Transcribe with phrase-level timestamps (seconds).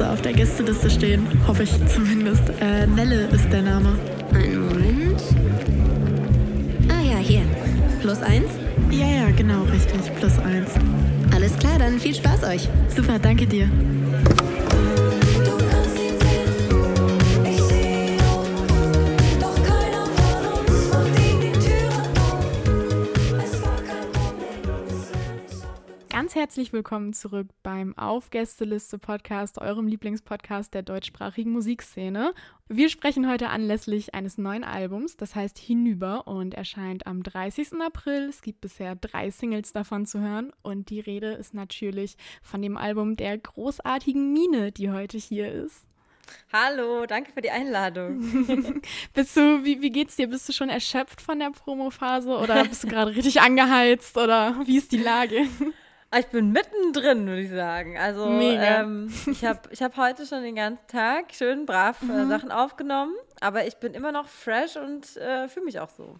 [0.00, 1.26] Müsste auf der Gästeliste stehen.
[1.46, 2.42] Hoffe ich zumindest.
[2.58, 3.98] Äh, Nelle ist der Name.
[4.32, 5.20] Einen Moment.
[6.88, 7.42] Ah ja, hier.
[8.00, 8.48] Plus eins?
[8.90, 10.00] Ja, ja, genau, richtig.
[10.18, 10.70] Plus eins.
[11.34, 12.66] Alles klar, dann viel Spaß euch.
[12.96, 13.68] Super, danke dir.
[26.40, 32.32] Herzlich willkommen zurück beim Auf Gästeliste Podcast, eurem Lieblingspodcast der deutschsprachigen Musikszene.
[32.66, 37.74] Wir sprechen heute anlässlich eines neuen Albums, das heißt Hinüber und erscheint am 30.
[37.82, 38.30] April.
[38.30, 42.78] Es gibt bisher drei Singles davon zu hören und die Rede ist natürlich von dem
[42.78, 45.84] Album der großartigen Mine, die heute hier ist.
[46.54, 48.80] Hallo, danke für die Einladung.
[49.12, 50.28] Bist du, wie, wie geht's dir?
[50.28, 54.78] Bist du schon erschöpft von der Promophase oder bist du gerade richtig angeheizt oder wie
[54.78, 55.46] ist die Lage?
[56.12, 57.96] Ah, Ich bin mittendrin, würde ich sagen.
[57.96, 58.80] Also Mega.
[58.80, 63.14] ähm, ich habe ich hab heute schon den ganzen Tag schön brav äh, Sachen aufgenommen,
[63.40, 66.16] aber ich bin immer noch fresh und äh, fühle mich auch so.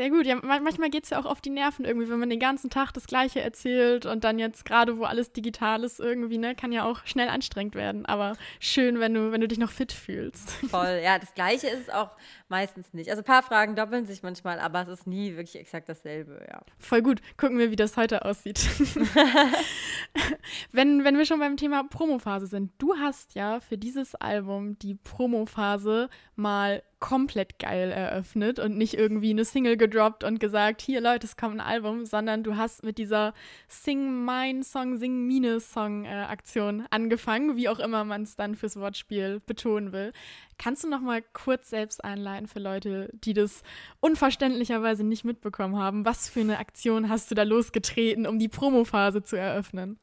[0.00, 0.24] Sehr gut.
[0.24, 2.70] Ja, ma- manchmal geht es ja auch auf die Nerven irgendwie, wenn man den ganzen
[2.70, 6.72] Tag das Gleiche erzählt und dann jetzt gerade, wo alles digital ist, irgendwie, ne, kann
[6.72, 8.06] ja auch schnell anstrengend werden.
[8.06, 10.52] Aber schön, wenn du, wenn du dich noch fit fühlst.
[10.70, 11.02] Voll.
[11.04, 12.12] Ja, das Gleiche ist es auch
[12.48, 13.10] meistens nicht.
[13.10, 16.62] Also ein paar Fragen doppeln sich manchmal, aber es ist nie wirklich exakt dasselbe, ja.
[16.78, 17.20] Voll gut.
[17.36, 18.58] Gucken wir, wie das heute aussieht.
[20.72, 22.72] wenn, wenn wir schon beim Thema Promophase sind.
[22.78, 29.30] Du hast ja für dieses Album die Promophase mal komplett geil eröffnet und nicht irgendwie
[29.30, 32.98] eine Single gedroppt und gesagt, hier Leute, es kommt ein Album, sondern du hast mit
[32.98, 33.34] dieser
[33.68, 38.54] Sing Mein Song, Sing Mine Song äh, Aktion angefangen, wie auch immer man es dann
[38.54, 40.12] fürs Wortspiel betonen will.
[40.58, 43.62] Kannst du noch mal kurz selbst einleiten für Leute, die das
[44.00, 46.04] unverständlicherweise nicht mitbekommen haben?
[46.04, 49.98] Was für eine Aktion hast du da losgetreten, um die Promophase zu eröffnen?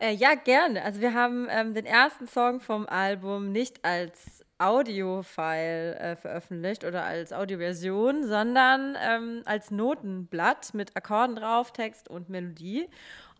[0.00, 0.84] Äh, ja, gerne.
[0.84, 7.04] Also wir haben ähm, den ersten Song vom Album nicht als Audio-File äh, veröffentlicht oder
[7.04, 12.88] als Audioversion, sondern ähm, als Notenblatt mit Akkorden drauf, Text und Melodie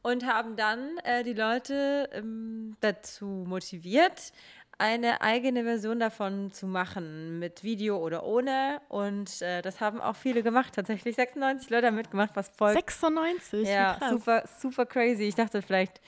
[0.03, 4.33] und haben dann äh, die Leute ähm, dazu motiviert,
[4.79, 8.81] eine eigene Version davon zu machen, mit Video oder ohne.
[8.89, 10.73] Und äh, das haben auch viele gemacht.
[10.75, 13.67] Tatsächlich 96 Leute haben mitgemacht, was voll 96?
[13.67, 15.25] wie ja, super, super crazy.
[15.25, 16.01] Ich dachte vielleicht,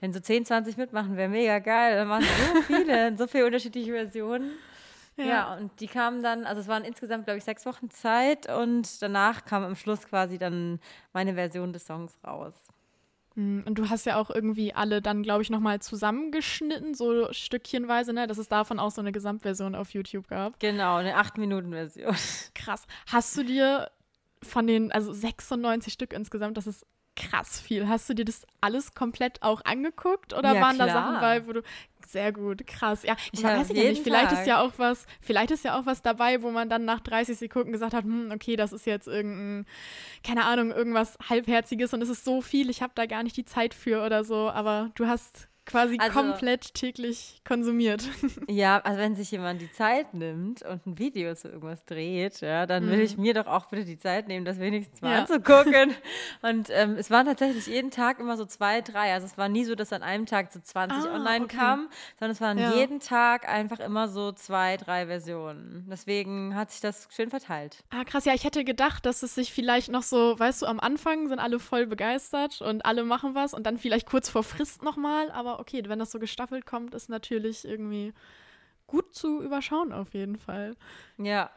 [0.00, 1.96] wenn so 10, 20 mitmachen, wäre mega geil.
[1.96, 4.50] Dann waren so viele, so viele unterschiedliche Versionen.
[5.16, 5.54] Ja.
[5.54, 9.44] und die kamen dann, also es waren insgesamt, glaube ich, sechs Wochen Zeit und danach
[9.44, 10.80] kam am Schluss quasi dann
[11.12, 12.52] meine Version des Songs raus.
[13.36, 18.12] Mm, Und du hast ja auch irgendwie alle dann, glaube ich, nochmal zusammengeschnitten, so stückchenweise,
[18.12, 18.26] ne?
[18.26, 20.58] Dass es davon auch so eine Gesamtversion auf YouTube gab.
[20.58, 22.16] Genau, eine 8-Minuten-Version.
[22.56, 22.84] Krass.
[23.06, 23.90] Hast du dir
[24.42, 26.84] von den, also 96 Stück insgesamt, das ist
[27.16, 27.88] krass viel.
[27.88, 31.02] Hast du dir das alles komplett auch angeguckt oder Ja, waren da klar.
[31.04, 31.62] Sachen bei, wo du
[32.06, 33.02] sehr gut, krass.
[33.02, 34.40] Ja, ich Ja, weiß ja nicht, vielleicht Tag.
[34.40, 37.36] ist ja auch was, vielleicht ist ja auch was dabei, wo man dann nach 30
[37.38, 39.66] Sekunden gesagt hat, hm, okay, das ist jetzt irgendein
[40.22, 43.44] keine Ahnung, irgendwas halbherziges und es ist so viel, ich habe da gar nicht die
[43.44, 48.04] Zeit für oder so, aber du hast quasi Also- komplett täglich konsumiert.
[48.48, 52.66] Ja, also wenn sich jemand die Zeit nimmt und ein Video zu irgendwas dreht, ja,
[52.66, 55.18] dann will ich mir doch auch bitte die Zeit nehmen, das wenigstens mal Ja.
[55.20, 55.94] anzugucken.
[56.42, 59.12] Und ähm, es waren tatsächlich jeden Tag immer so zwei, drei.
[59.14, 61.56] Also es war nie so, dass an einem Tag so 20 Ah, online okay.
[61.56, 61.88] kamen,
[62.18, 62.74] sondern es waren Ja.
[62.74, 65.86] jeden Tag einfach immer so zwei, drei Versionen.
[65.90, 67.78] Deswegen hat sich das schön verteilt.
[67.90, 70.80] Ah, krass, ja, ich hätte gedacht, dass es sich vielleicht noch so, weißt du, am
[70.80, 74.82] Anfang sind alle voll begeistert und alle machen was und dann vielleicht kurz vor Frist
[74.82, 78.12] nochmal, aber okay, wenn das so gestaffelt kommt, ist natürlich irgendwie
[78.86, 80.76] gut zu überschauen auf jeden Fall.
[81.18, 81.50] Ja.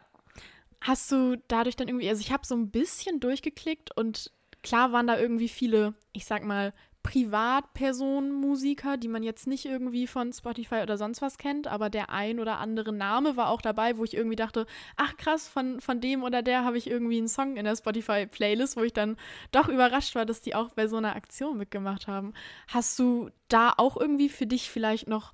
[0.82, 4.32] Hast du dadurch dann irgendwie, also ich habe so ein bisschen durchgeklickt und
[4.64, 6.74] klar waren da irgendwie viele, ich sag mal,
[7.08, 12.10] Privatpersonen, Musiker, die man jetzt nicht irgendwie von Spotify oder sonst was kennt, aber der
[12.10, 14.66] ein oder andere Name war auch dabei, wo ich irgendwie dachte,
[14.98, 18.76] ach krass, von, von dem oder der habe ich irgendwie einen Song in der Spotify-Playlist,
[18.76, 19.16] wo ich dann
[19.54, 22.34] doch überrascht war, dass die auch bei so einer Aktion mitgemacht haben.
[22.68, 25.32] Hast du da auch irgendwie für dich vielleicht noch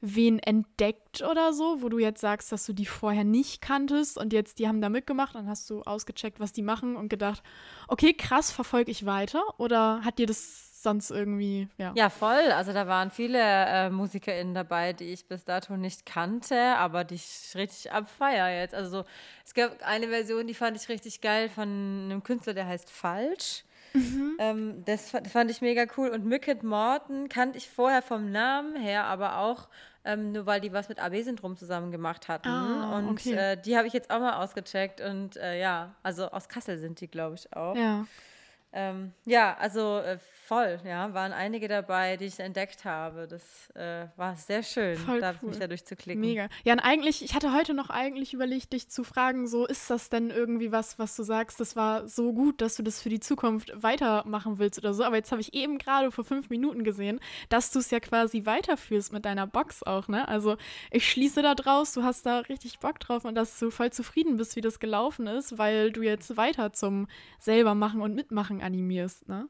[0.00, 4.32] wen entdeckt oder so, wo du jetzt sagst, dass du die vorher nicht kanntest und
[4.32, 7.42] jetzt die haben da mitgemacht, dann hast du ausgecheckt, was die machen und gedacht,
[7.88, 9.42] okay, krass, verfolge ich weiter?
[9.58, 11.92] Oder hat dir das sonst irgendwie, ja.
[11.96, 12.52] Ja, voll.
[12.52, 17.14] Also da waren viele äh, MusikerInnen dabei, die ich bis dato nicht kannte, aber die
[17.16, 18.74] ich richtig abfeier jetzt.
[18.74, 19.04] Also so,
[19.44, 21.62] es gab eine Version, die fand ich richtig geil von
[22.10, 23.64] einem Künstler, der heißt Falsch.
[24.38, 26.08] Ähm, das fa- fand ich mega cool.
[26.10, 29.68] Und Mickett Morton kannte ich vorher vom Namen her, aber auch
[30.04, 32.50] ähm, nur weil die was mit AB-Syndrom zusammen gemacht hatten.
[32.50, 33.34] Ah, und okay.
[33.34, 35.00] äh, die habe ich jetzt auch mal ausgecheckt.
[35.00, 37.74] Und äh, ja, also aus Kassel sind die, glaube ich, auch.
[37.74, 38.06] Ja.
[38.72, 41.12] Ähm, ja, also äh, voll, ja.
[41.12, 43.26] Waren einige dabei, die ich entdeckt habe.
[43.26, 45.50] Das äh, war sehr schön, Voll da cool.
[45.50, 46.20] mich da durchzuklicken.
[46.20, 46.48] Mega.
[46.64, 50.08] Ja, und eigentlich, ich hatte heute noch eigentlich überlegt, dich zu fragen, so ist das
[50.08, 53.20] denn irgendwie was, was du sagst, das war so gut, dass du das für die
[53.20, 55.04] Zukunft weitermachen willst oder so.
[55.04, 58.46] Aber jetzt habe ich eben gerade vor fünf Minuten gesehen, dass du es ja quasi
[58.46, 60.26] weiterführst mit deiner Box auch, ne?
[60.28, 60.56] Also
[60.90, 64.36] ich schließe da draus, du hast da richtig Bock drauf und dass du voll zufrieden
[64.36, 67.08] bist, wie das gelaufen ist, weil du jetzt weiter zum
[67.38, 69.48] selber machen und mitmachen animierst, ne?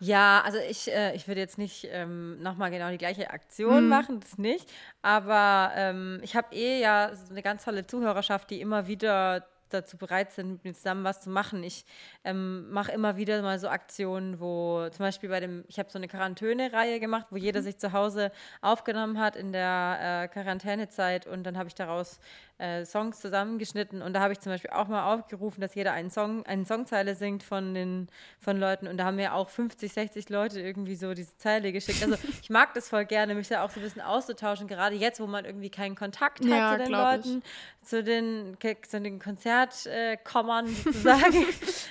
[0.00, 3.88] Ja, also ich, äh, ich würde jetzt nicht ähm, nochmal genau die gleiche Aktion Mhm.
[3.88, 4.70] machen, das nicht.
[5.02, 9.98] Aber ähm, ich habe eh ja so eine ganz tolle Zuhörerschaft, die immer wieder dazu
[9.98, 11.62] bereit sind, mit mir zusammen was zu machen.
[11.62, 11.84] Ich
[12.24, 15.98] ähm, mache immer wieder mal so Aktionen, wo zum Beispiel bei dem, ich habe so
[15.98, 18.32] eine Quarantäne-Reihe gemacht, wo jeder sich zu Hause
[18.62, 22.18] aufgenommen hat in der äh, Quarantänezeit und dann habe ich daraus
[22.58, 26.10] äh, Songs zusammengeschnitten und da habe ich zum Beispiel auch mal aufgerufen, dass jeder einen
[26.10, 28.08] Song, eine Songzeile singt von den
[28.40, 32.02] von Leuten und da haben mir auch 50, 60 Leute irgendwie so diese Zeile geschickt.
[32.02, 35.20] Also ich mag das voll gerne, mich da auch so ein bisschen auszutauschen, gerade jetzt,
[35.20, 36.92] wo man irgendwie keinen Kontakt hat Ja, zu den ich.
[36.92, 37.42] Leuten,
[37.82, 38.56] zu den,
[38.86, 41.44] zu den Konzertkommern sozusagen.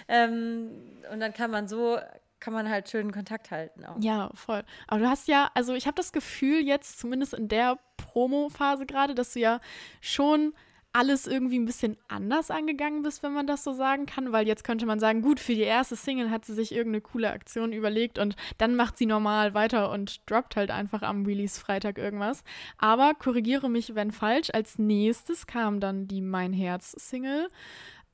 [0.08, 0.70] ähm,
[1.12, 1.98] und dann kann man so,
[2.40, 3.96] kann man halt schönen Kontakt halten auch.
[4.00, 4.64] Ja, voll.
[4.88, 7.78] Aber du hast ja, also ich habe das Gefühl jetzt, zumindest in der
[8.18, 9.60] Promo-Phase gerade, dass du ja
[10.02, 10.54] schon
[10.92, 14.64] alles irgendwie ein bisschen anders angegangen bist, wenn man das so sagen kann, weil jetzt
[14.64, 18.18] könnte man sagen, gut, für die erste Single hat sie sich irgendeine coole Aktion überlegt
[18.18, 22.44] und dann macht sie normal weiter und droppt halt einfach am Release-Freitag irgendwas.
[22.80, 27.50] Aber korrigiere mich, wenn falsch, als nächstes kam dann die Mein Herz-Single.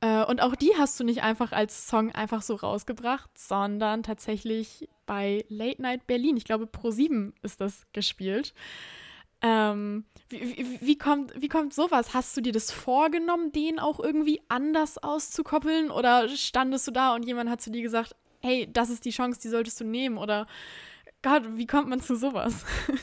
[0.02, 4.90] Äh, Und auch die hast du nicht einfach als Song einfach so rausgebracht, sondern tatsächlich
[5.06, 6.36] bei Late Night Berlin.
[6.36, 8.54] Ich glaube, Pro7 ist das gespielt.
[9.44, 12.14] Ähm, wie, wie, wie, kommt, wie kommt sowas?
[12.14, 15.92] Hast du dir das vorgenommen, den auch irgendwie anders auszukoppeln?
[15.92, 19.40] Oder standest du da und jemand hat zu dir gesagt, hey, das ist die Chance,
[19.42, 20.18] die solltest du nehmen?
[20.18, 20.48] Oder
[21.22, 22.66] Gott, wie kommt man zu sowas?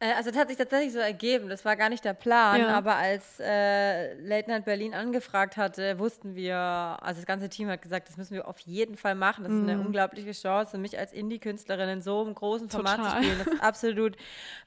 [0.00, 1.48] Äh, Also das hat sich tatsächlich so ergeben.
[1.48, 2.68] Das war gar nicht der Plan, Ja.
[2.68, 7.82] aber als äh, Late Night Berlin angefragt hatte, wussten wir, also das ganze Team hat
[7.82, 9.44] gesagt, das müssen wir auf jeden Fall machen.
[9.44, 13.10] Das ist eine unglaubliche Chance, mich als Indie-Künstlerin in so einem großen Format Total.
[13.10, 13.38] zu spielen.
[13.44, 14.16] Das ist absolut,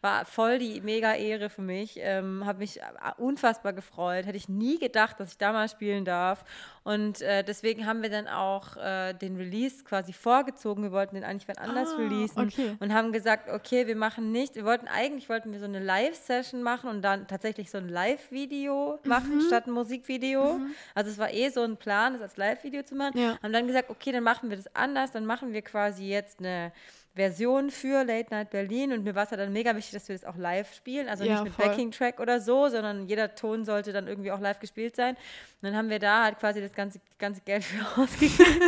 [0.01, 1.97] war voll die mega Ehre für mich.
[1.99, 2.83] Ähm, habe mich äh,
[3.17, 4.25] unfassbar gefreut.
[4.27, 6.45] Hätte ich nie gedacht, dass ich da mal spielen darf.
[6.83, 10.83] Und äh, deswegen haben wir dann auch äh, den Release quasi vorgezogen.
[10.83, 12.75] Wir wollten den eigentlich wann anders Ah, releasen okay.
[12.79, 16.61] und haben gesagt, okay, wir machen nicht, wir wollten eigentlich wollten wir so eine Live-Session
[16.61, 20.59] machen und dann tatsächlich so ein Live-Video machen statt ein Musikvideo.
[20.93, 23.17] Also es war eh so ein Plan, das als Live-Video zu machen.
[23.17, 23.37] Ja.
[23.41, 26.71] Haben dann gesagt, okay, dann machen wir das anders, dann machen wir quasi jetzt eine
[27.15, 30.15] Version für Late Night Berlin und mir war es ja dann mega wichtig, dass wir
[30.15, 31.67] das auch live spielen, also Ja, nicht mit voll.
[31.67, 35.15] Backing-Track oder so, sondern jeder Ton sollte dann irgendwie auch live gespielt sein.
[35.15, 38.61] Und dann haben wir da halt quasi das ganze, ganze Geld für ausgegeben,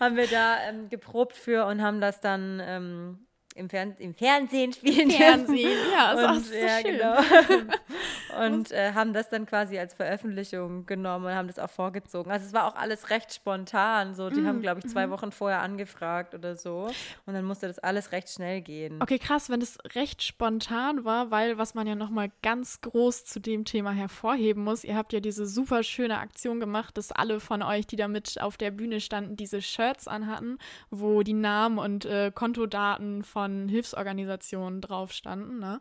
[0.00, 4.72] haben wir da ähm, geprobt für und haben das dann ähm, im, Fern im Fernsehen
[4.72, 5.10] spielen.
[5.10, 6.98] Fernsehen, ja, ist auch Und, so ja, schön.
[6.98, 8.44] genau.
[8.44, 12.30] und äh, haben das dann quasi als Veröffentlichung genommen und haben das auch vorgezogen.
[12.30, 14.14] Also es war auch alles recht spontan.
[14.14, 16.90] So, die Mm, haben, glaube ich, zwei Wochen vorher angefragt oder so.
[17.26, 19.00] Und dann musste das alles recht schnell gehen.
[19.02, 23.40] Okay, krass, wenn das recht spontan war, weil was man ja nochmal ganz groß zu
[23.40, 27.62] dem Thema hervorheben muss, ihr habt ja diese super schöne Aktion gemacht, dass alle von
[27.62, 30.58] euch, die da mit auf der Bühne standen, diese Shirts anhatten,
[30.90, 35.58] wo die Namen und äh, Kontodaten von Hilfsorganisationen drauf standen.
[35.58, 35.80] Ne?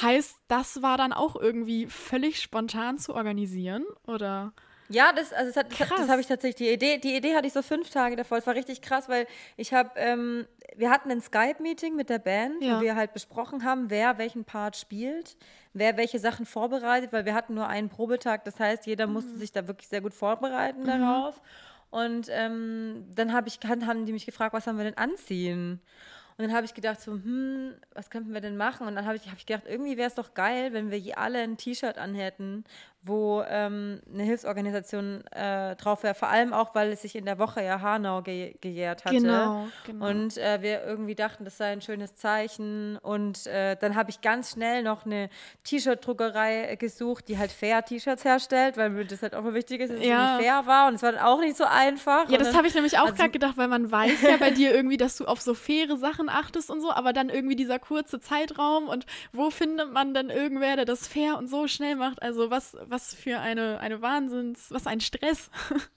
[0.00, 4.52] Heißt, das war dann auch irgendwie völlig spontan zu organisieren, oder?
[4.88, 7.46] Ja, das, also das, hat- das, das habe ich tatsächlich, die Idee, die Idee hatte
[7.48, 8.38] ich so fünf Tage davor.
[8.38, 10.46] Es war richtig krass, weil ich habe, ähm,
[10.76, 12.76] wir hatten ein Skype-Meeting mit der Band, Ja.
[12.76, 15.36] wo wir halt besprochen haben, wer welchen Part spielt,
[15.72, 18.44] wer welche Sachen vorbereitet, weil wir hatten nur einen Probetag.
[18.44, 21.40] Das heißt, jeder musste sich da wirklich sehr gut vorbereiten darauf.
[21.90, 25.80] Und ähm, dann hab ich, haben die mich gefragt, was haben wir denn anziehen?
[26.38, 28.86] Und dann habe ich gedacht, so, hm, was könnten wir denn machen?
[28.86, 31.38] Und dann habe ich, hab ich gedacht, irgendwie wäre es doch geil, wenn wir alle
[31.38, 32.64] ein T-Shirt anhätten,
[33.06, 36.14] wo ähm, eine Hilfsorganisation äh, drauf wäre.
[36.14, 39.16] Vor allem auch, weil es sich in der Woche ja Hanau ge gejährt hatte.
[39.16, 40.08] Genau, genau.
[40.08, 42.96] Und äh, wir irgendwie dachten, das sei ein schönes Zeichen.
[42.98, 45.28] Und äh, dann habe ich ganz schnell noch eine
[45.64, 50.00] T-Shirt-Druckerei gesucht, die halt Fair-T-Shirts herstellt, weil mir das halt auch mal wichtig ist, dass
[50.00, 50.32] es Ja.
[50.32, 50.88] irgendwie fair war.
[50.88, 52.28] Und es war dann auch nicht so einfach.
[52.28, 54.50] Ja, Und das habe ich nämlich auch also- gerade gedacht, weil man weiß ja bei
[54.50, 57.78] dir irgendwie, dass du auf so faire Sachen achtest und so, aber dann irgendwie dieser
[57.78, 62.22] kurze Zeitraum und wo findet man dann irgendwer, der das fair und so schnell macht?
[62.22, 65.50] Also was, was für eine, eine Wahnsinns, was ein Stress.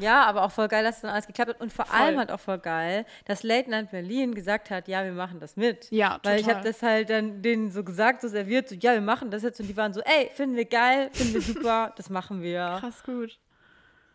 [0.00, 1.60] Ja, aber auch voll geil, dass dann alles geklappt hat.
[1.60, 2.00] Und vor Voll.
[2.00, 5.56] allem halt auch voll geil, dass Late Night Berlin gesagt hat, ja, wir machen das
[5.56, 5.90] mit.
[5.90, 6.56] Ja, Weil ich total.
[6.56, 9.60] habe das halt dann denen so gesagt, so serviert, so, ja, wir machen das jetzt.
[9.60, 12.78] Und die waren so, ey, finden wir geil, finden wir super, das machen wir.
[12.80, 13.38] Krass gut.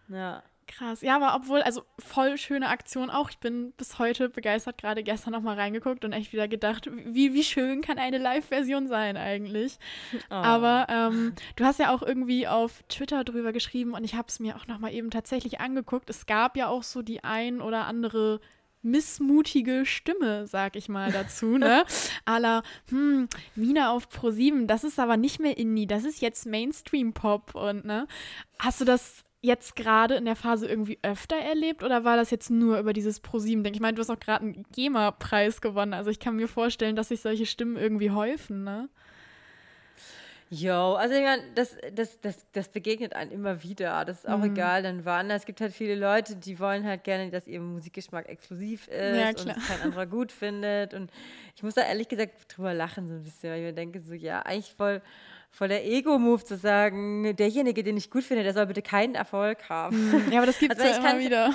[0.08, 0.42] Ja.
[0.68, 1.02] Krass.
[1.02, 3.30] Ja, aber obwohl, also voll schöne Aktion auch.
[3.30, 7.44] Ich bin bis heute begeistert, gerade gestern nochmal reingeguckt und echt wieder gedacht, wie, wie
[7.44, 9.78] schön kann eine Live-Version sein eigentlich.
[10.32, 10.34] Oh.
[10.34, 14.40] Aber ähm, du hast ja auch irgendwie auf Twitter drüber geschrieben und ich habe es
[14.40, 16.10] mir auch nochmal eben tatsächlich angeguckt.
[16.10, 18.40] Es gab ja auch so die ein oder andere
[18.82, 21.86] missmutige Stimme, sag ich mal dazu, ne?
[22.26, 26.46] A la, hm, Mina auf Pro7, das ist aber nicht mehr Indie, das ist jetzt
[26.46, 28.08] Mainstream-Pop und, ne?
[28.60, 32.50] Hast du das jetzt gerade in der Phase irgendwie öfter erlebt oder war das jetzt
[32.50, 33.74] nur über dieses Pro7-Ding?
[33.74, 37.10] Ich meine, du hast auch gerade einen GEMA-Preis gewonnen, also ich kann mir vorstellen, dass
[37.10, 38.90] sich solche Stimmen irgendwie häufen, ne?
[40.52, 44.06] Jo, also ich meine, das, das, das, das begegnet einem immer wieder.
[44.06, 44.44] Das ist auch Mhm.
[44.44, 45.30] egal, dann wann.
[45.32, 49.30] Es gibt halt viele Leute, die wollen halt gerne, dass ihr Musikgeschmack exklusiv ist Ja,
[49.30, 50.94] und es kein anderer gut findet.
[50.94, 51.12] Und
[51.56, 54.14] ich muss da ehrlich gesagt drüber lachen so ein bisschen, weil ich mir denke so,
[54.14, 55.02] ja, eigentlich voll,
[55.56, 59.70] voll der Ego-Move zu sagen, derjenige, den ich gut finde, der soll bitte keinen Erfolg
[59.70, 60.30] haben.
[60.30, 61.54] Ja, aber das gibt's Also ja immer wieder.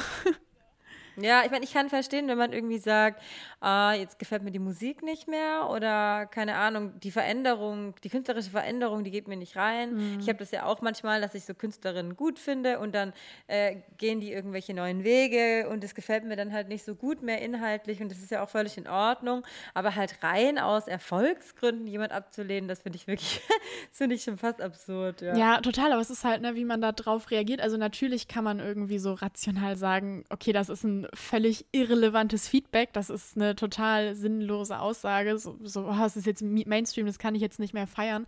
[1.23, 3.23] Ja, ich meine, ich kann verstehen, wenn man irgendwie sagt,
[3.61, 8.51] ah, jetzt gefällt mir die Musik nicht mehr oder keine Ahnung, die Veränderung, die künstlerische
[8.51, 10.19] Veränderung, die geht mir nicht rein.
[10.21, 13.13] Ich habe das ja auch manchmal, dass ich so Künstlerinnen gut finde und dann
[13.47, 17.23] äh, gehen die irgendwelche neuen Wege und es gefällt mir dann halt nicht so gut
[17.23, 19.45] mehr inhaltlich und das ist ja auch völlig in Ordnung.
[19.75, 23.59] Aber halt rein aus Erfolgsgründen jemand abzulehnen, das finde ich wirklich, das
[23.99, 25.21] finde ich schon fast absurd.
[25.21, 25.37] Ja.
[25.37, 27.61] Ja, total, aber es ist halt, ne, wie man da drauf reagiert.
[27.61, 32.93] Also natürlich kann man irgendwie so rational sagen, okay, das ist ein völlig irrelevantes Feedback,
[32.93, 35.39] das ist eine total sinnlose Aussage.
[35.39, 38.27] So, so oh, es ist jetzt Mainstream, das kann ich jetzt nicht mehr feiern.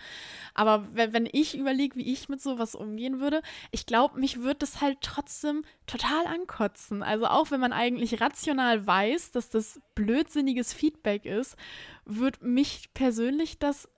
[0.55, 4.63] Aber wenn, wenn ich überlege, wie ich mit sowas umgehen würde, ich glaube, mich wird
[4.63, 7.03] das halt trotzdem total ankotzen.
[7.03, 11.57] Also auch wenn man eigentlich rational weiß, dass das blödsinniges Feedback ist,
[12.05, 13.89] wird mich persönlich das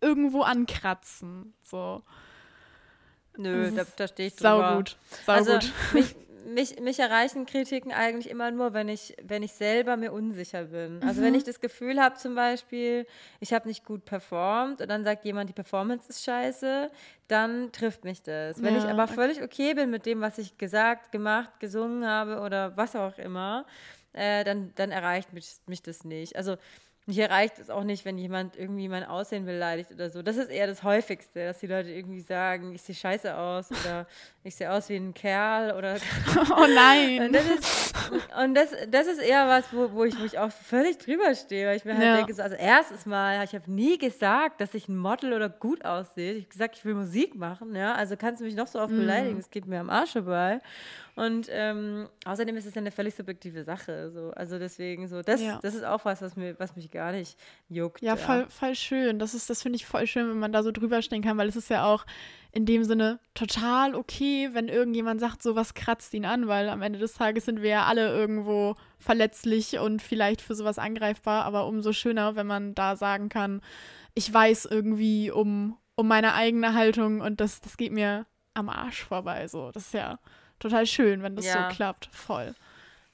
[0.00, 1.54] irgendwo ankratzen.
[1.62, 2.02] So.
[3.36, 4.68] Nö, da, da stehe ich drüber.
[4.68, 4.96] Sau gut.
[5.26, 5.72] Sau also gut.
[5.92, 6.16] Mich,
[6.46, 11.02] mich, mich erreichen Kritiken eigentlich immer nur, wenn ich, wenn ich selber mir unsicher bin.
[11.02, 11.24] Also Mhm.
[11.26, 13.06] wenn ich das Gefühl habe zum Beispiel,
[13.40, 16.90] ich habe nicht gut performt und dann sagt jemand, die Performance ist scheiße,
[17.28, 18.62] dann trifft mich das.
[18.62, 19.14] Wenn ich Ja, aber okay.
[19.14, 23.66] völlig okay bin mit dem, was ich gesagt, gemacht, gesungen habe oder was auch immer,
[24.12, 26.36] äh, dann, dann erreicht mich, mich das nicht.
[26.36, 26.56] Also
[27.06, 30.22] mich erreicht es auch nicht, wenn jemand irgendwie mein Aussehen beleidigt oder so.
[30.22, 34.06] Das ist eher das Häufigste, dass die Leute irgendwie sagen, ich sehe scheiße aus oder
[34.42, 35.96] ich sehe aus wie ein Kerl oder
[36.56, 37.20] Oh nein.
[37.26, 37.94] und das ist,
[38.42, 41.76] und das, das ist eher was, wo, wo ich mich auch völlig drüber stehe, weil
[41.76, 42.16] ich mir halt Ja.
[42.16, 45.84] denke, so, also erstes Mal, ich habe nie gesagt, dass ich ein Model oder gut
[45.84, 46.32] aussehe.
[46.32, 48.92] Ich habe gesagt, ich will Musik machen, ja, also kannst du mich noch so oft
[48.92, 48.96] Mhm.
[48.98, 50.60] beleidigen, es geht mir am Arsch vorbei.
[51.16, 54.32] Und ähm, außerdem ist es ja eine völlig subjektive Sache, so.
[54.32, 55.60] also deswegen so, das, Ja.
[55.62, 58.02] das ist auch was, was, mir, was mich gar nicht juckt.
[58.02, 59.20] Ja, voll, voll schön.
[59.20, 61.48] Das ist, das finde ich voll schön, wenn man da so drüber stehen kann, weil
[61.48, 62.04] es ist ja auch
[62.50, 66.98] in dem Sinne total okay, wenn irgendjemand sagt, sowas kratzt ihn an, weil am Ende
[66.98, 71.92] des Tages sind wir ja alle irgendwo verletzlich und vielleicht für sowas angreifbar, aber umso
[71.92, 73.60] schöner, wenn man da sagen kann,
[74.14, 79.04] ich weiß irgendwie um, um meine eigene Haltung und das, das geht mir am Arsch
[79.04, 79.46] vorbei.
[79.48, 80.18] So, das ist ja
[80.64, 81.68] total schön, wenn das Ja.
[81.70, 82.08] so klappt.
[82.12, 82.54] Voll.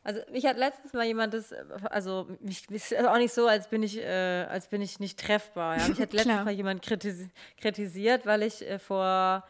[0.03, 1.53] Also mich hat letztens mal jemand das,
[1.91, 5.77] also mich ist auch nicht so, als bin ich, äh, als bin ich nicht treffbar.
[5.79, 5.89] Ja.
[5.89, 7.29] Mich hat letztens mal jemand kritis
[7.61, 9.45] kritisiert, weil ich äh, vor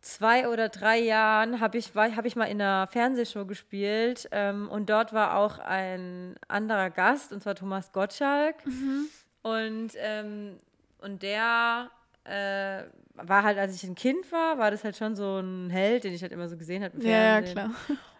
[0.00, 4.68] zwei oder drei Jahren habe ich, war- hab ich mal in einer Fernsehshow gespielt ähm,
[4.68, 8.56] und dort war auch ein anderer Gast, und zwar Thomas Gottschalk.
[9.42, 10.60] Und, ähm,
[11.00, 11.90] und der
[12.24, 12.82] äh,
[13.14, 16.14] war halt, als ich ein Kind war, war das halt schon so ein Held, den
[16.14, 17.70] ich halt immer so gesehen habe Ja, ja, klar.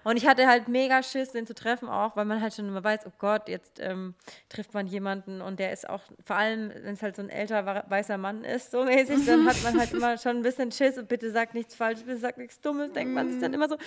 [0.04, 2.84] Und ich hatte halt mega Schiss, den zu treffen auch, weil man halt schon immer
[2.84, 4.14] weiß, oh Gott, jetzt ähm,
[4.50, 7.84] trifft man jemanden und der ist auch, vor allem, wenn es halt so ein älter
[7.88, 11.08] weißer Mann ist, so mäßig, dann hat man halt immer schon ein bisschen Schiss und
[11.08, 13.78] bitte sag nichts Falsches, bitte sag nichts Dummes, denkt man sich dann immer so.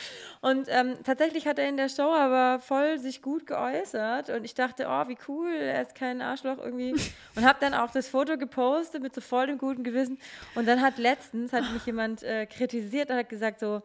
[0.42, 4.56] Und ähm, tatsächlich hat er in der Show aber voll sich gut geäußert und ich
[4.56, 6.96] dachte, oh, wie cool, er ist kein Arschloch irgendwie.
[7.36, 10.18] Und habe dann auch das Foto gepostet mit so voll dem guten Gewissen.
[10.56, 13.82] Und dann hat letztens, hat mich jemand äh, kritisiert und hat gesagt so,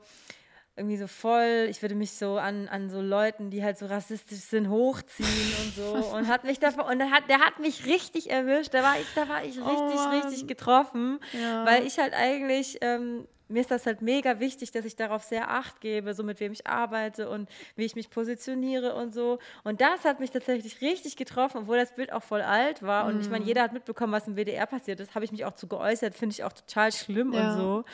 [0.77, 4.39] irgendwie so voll, ich würde mich so an, an so Leuten, die halt so rassistisch
[4.41, 5.29] sind, hochziehen
[5.63, 5.93] und so.
[6.17, 8.73] Und hat mich davon, und der hat, der hat mich richtig erwischt.
[8.73, 10.23] Da war ich, da war ich richtig, Mann.
[10.23, 11.21] richtig getroffen.
[11.35, 11.67] Ja.
[11.67, 15.51] Weil ich halt eigentlich, ähm, mir ist das halt mega wichtig, dass ich darauf sehr
[15.51, 19.41] Acht gebe, so mit wem ich arbeite und wie ich mich positioniere und so.
[19.65, 23.05] Und das hat mich tatsächlich richtig getroffen, obwohl das Bild auch voll alt war.
[23.05, 23.33] Und ich Mhm.
[23.33, 25.15] meine, jeder hat mitbekommen, was im WDR passiert ist.
[25.15, 27.41] Habe ich mich auch zu geäußert, finde ich auch total schlimm Ja.
[27.51, 27.85] und so.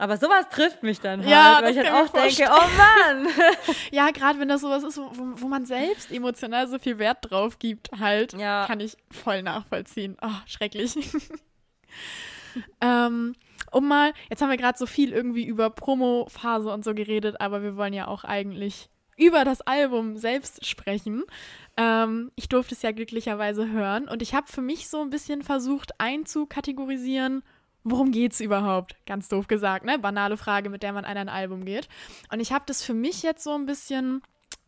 [0.00, 3.28] Aber sowas trifft mich dann halt, Ja, weil ich halt auch denke, oh Mann.
[3.92, 7.18] Ja, gerade wenn das sowas ist, wo, wo wo man selbst emotional so viel Wert
[7.30, 8.64] drauf gibt, halt, Ja.
[8.66, 10.16] kann ich voll nachvollziehen.
[10.22, 10.94] Oh, schrecklich.
[12.80, 13.34] ähm,
[13.72, 17.62] um mal, jetzt haben wir gerade so viel irgendwie über Promo-Phase und so geredet, aber
[17.62, 18.88] wir wollen ja auch eigentlich
[19.18, 21.24] über das Album selbst sprechen.
[21.76, 25.42] Ähm, ich durfte es ja glücklicherweise hören und ich habe für mich so ein bisschen
[25.42, 27.42] versucht einzukategorisieren,
[27.84, 28.96] worum geht's überhaupt?
[29.06, 29.98] Ganz doof gesagt, ne?
[29.98, 31.88] Banale Frage, mit der man an ein Album geht.
[32.32, 34.22] Und ich habe das für mich jetzt so ein bisschen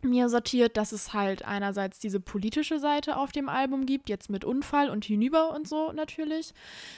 [0.05, 4.45] mir sortiert, dass es halt einerseits diese politische Seite auf dem Album gibt, jetzt mit
[4.45, 6.55] Unfall und hinüber und so natürlich.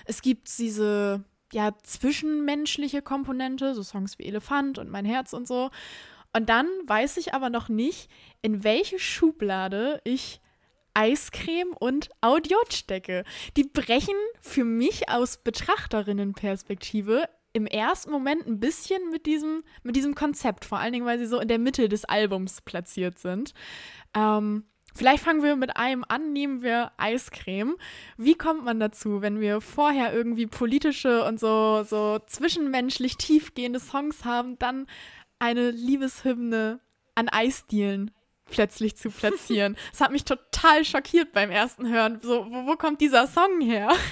[0.06, 5.70] Es gibt diese ja zwischenmenschliche Komponente, so Songs wie Elefant und Mein Herz und so.
[6.36, 8.10] Und dann weiß ich aber noch nicht,
[8.42, 10.40] in welche Schublade ich
[10.94, 13.24] Eiscreme und Audiot stecke.
[13.56, 20.14] Die brechen für mich aus Betrachterinnenperspektive im ersten Moment ein bisschen mit diesem, mit diesem
[20.14, 23.54] Konzept, vor allen Dingen, weil sie so in der Mitte des Albums platziert sind.
[24.12, 27.76] Ähm, vielleicht fangen wir mit einem an, nehmen wir Eiscreme.
[28.16, 34.24] Wie kommt man dazu, wenn wir vorher irgendwie politische und so, so zwischenmenschlich tiefgehende Songs
[34.24, 34.86] haben, dann
[35.38, 36.80] eine Liebeshymne
[37.14, 38.10] an Eisdielen
[38.50, 39.76] plötzlich zu platzieren?
[39.92, 42.20] Das hat mich total schockiert beim ersten Hören.
[42.20, 43.90] So, wo, wo kommt dieser Song her?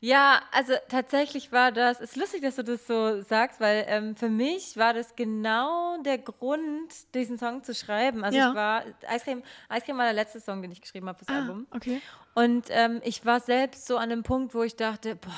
[0.00, 4.28] Ja, also tatsächlich war das, ist lustig, dass du das so sagst, weil ähm, für
[4.28, 8.22] mich war das genau der Grund, diesen Song zu schreiben.
[8.22, 8.50] Also Ja.
[8.50, 11.66] ich war, Eiscreme, Eiscreme war der letzte Song, den ich geschrieben habe fürs Album.
[11.74, 12.02] okay.
[12.34, 15.32] Und ähm, ich war selbst so an dem Punkt, wo ich dachte, boah,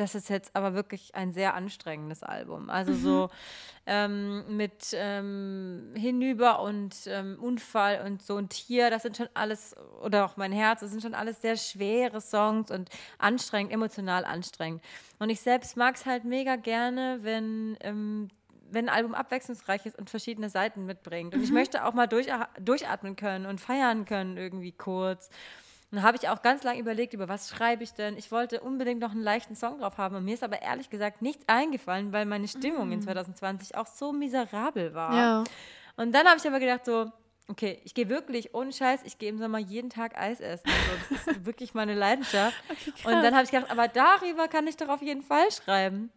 [0.00, 2.70] das ist jetzt aber wirklich ein sehr anstrengendes Album.
[2.70, 3.30] Also so
[3.86, 9.76] ähm, mit ähm, Hinüber und ähm, Unfall und so ein Tier, das sind schon alles,
[10.02, 12.88] oder auch mein Herz, das sind schon alles sehr schwere Songs und
[13.18, 14.82] anstrengend, emotional anstrengend.
[15.18, 18.28] Und ich selbst mag es halt mega gerne, wenn ähm,
[18.72, 21.34] wenn ein Album abwechslungsreich ist und verschiedene Seiten mitbringt.
[21.34, 22.28] Und ich möchte auch mal durch,
[22.60, 25.28] durchatmen können und feiern können irgendwie kurz.
[25.90, 28.16] Und dann habe ich auch ganz lange überlegt, über was schreibe ich denn.
[28.16, 30.14] Ich wollte unbedingt noch einen leichten Song drauf haben.
[30.14, 34.12] Und mir ist aber ehrlich gesagt nichts eingefallen, weil meine Stimmung in 2020 auch so
[34.12, 35.14] miserabel war.
[35.14, 35.44] Ja.
[35.96, 37.10] Und dann habe ich aber gedacht so,
[37.48, 40.68] okay, ich gehe wirklich, ohne Scheiß, ich gehe im Sommer jeden Tag Eis essen.
[40.68, 42.56] Also das ist wirklich meine Leidenschaft.
[43.04, 46.12] und dann habe ich gedacht, aber darüber kann ich doch auf jeden Fall schreiben.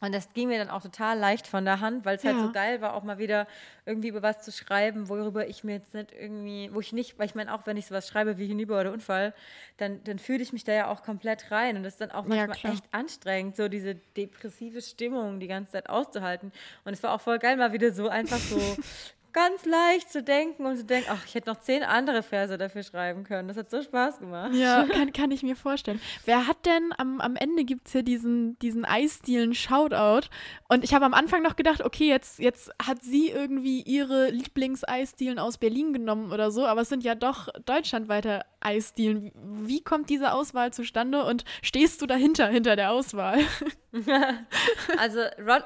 [0.00, 2.46] Und das ging mir dann auch total leicht von der Hand, weil es halt Ja.
[2.46, 3.46] so geil war, auch mal wieder
[3.84, 7.26] irgendwie über was zu schreiben, worüber ich mir jetzt nicht irgendwie, wo ich nicht, weil
[7.26, 9.34] ich meine, auch wenn ich sowas schreibe wie Hinüber oder Unfall,
[9.78, 11.76] dann, dann fühle ich mich da ja auch komplett rein.
[11.76, 12.72] Und das ist dann auch Ja, manchmal klar.
[12.74, 16.52] echt anstrengend, so diese depressive Stimmung die ganze Zeit auszuhalten.
[16.84, 18.76] Und es war auch voll geil, mal wieder so einfach so
[19.38, 22.82] ganz leicht zu denken und zu denken, ach, ich hätte noch zehn andere Verse dafür
[22.82, 23.46] schreiben können.
[23.46, 24.52] Das hat so Spaß gemacht.
[24.52, 26.00] Ja, kann, kann ich mir vorstellen.
[26.24, 30.26] Wer hat denn am, am Ende gibt es ja diesen, diesen Eisdielen Shoutout.
[30.68, 35.38] Und ich habe am Anfang noch gedacht, okay, jetzt, jetzt hat sie irgendwie ihre Lieblingseisdielen
[35.38, 39.30] aus Berlin genommen oder so, aber es sind ja doch deutschlandweite Eisdielen.
[39.36, 43.38] Wie, kommt diese Auswahl zustande und stehst du dahinter, hinter der Auswahl?
[44.98, 45.20] Also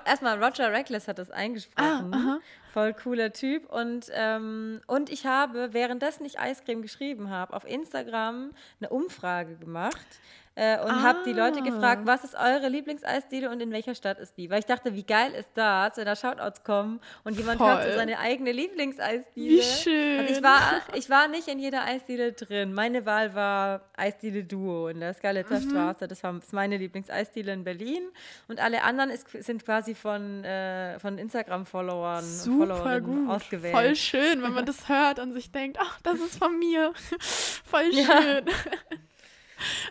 [0.04, 2.14] erstmal Roger Reckless hat das eingesprochen.
[2.14, 2.40] Ah, aha.
[2.72, 3.70] Voll cooler Typ.
[3.70, 10.06] Und, ähm, und ich habe, währenddessen ich Eiscreme geschrieben habe, auf Instagram eine Umfrage gemacht.
[10.54, 11.64] Äh, und habe die Leute Ah.
[11.64, 14.50] gefragt, was ist eure Lieblingseisdiele und in welcher Stadt ist die?
[14.50, 17.88] Weil ich dachte, wie geil ist das, wenn da Shoutouts kommen und jemand hört so
[17.88, 17.96] Voll.
[17.96, 19.56] seine eigene Lieblingseisdiele.
[19.58, 20.20] Wie schön.
[20.20, 20.60] Also ich war,
[20.94, 22.74] ich war nicht in jeder Eisdiele drin.
[22.74, 25.70] Meine Wahl war Eisdiele Duo in der Skalitzer Mhm.
[25.70, 26.06] Straße.
[26.06, 28.02] Das war ist meine Lieblingseisdiele in Berlin.
[28.48, 33.74] Und alle anderen ist, sind quasi von, äh, von Instagram-Followern und Followerinnen ausgewählt.
[33.74, 36.92] Voll schön, wenn man das hört und sich denkt, ach, das ist von mir.
[37.64, 38.44] Voll schön.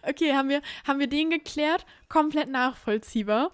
[0.03, 1.85] Okay, haben wir, haben wir den geklärt?
[2.09, 3.51] Komplett nachvollziehbar.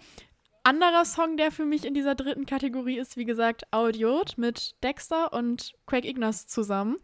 [0.64, 5.32] Anderer Song, der für mich in dieser dritten Kategorie ist, wie gesagt, Audiot mit Dexter
[5.32, 6.98] und Craig Ignaz zusammen.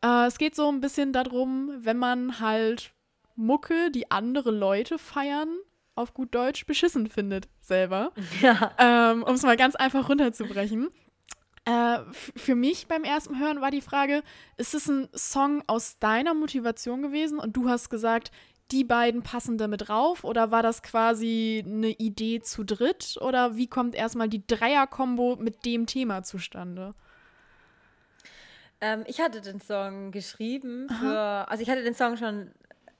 [0.00, 2.92] Äh, es geht so ein bisschen darum, wenn man halt
[3.34, 5.48] Mucke, die andere Leute feiern,
[5.96, 8.12] auf gut Deutsch beschissen findet, selber.
[8.40, 8.72] Ja.
[8.78, 10.90] Ähm, um es mal ganz einfach runterzubrechen.
[11.64, 14.22] Äh, für mich beim ersten Hören war die Frage,
[14.56, 18.30] ist es ein Song aus deiner Motivation gewesen und du hast gesagt,
[18.72, 23.66] die beiden passen damit drauf oder war das quasi eine Idee zu dritt oder wie
[23.66, 26.94] kommt erstmal die Dreier-Kombo mit dem Thema zustande?
[28.80, 32.50] Ähm, ich hatte den Song geschrieben für, also ich hatte den Song schon,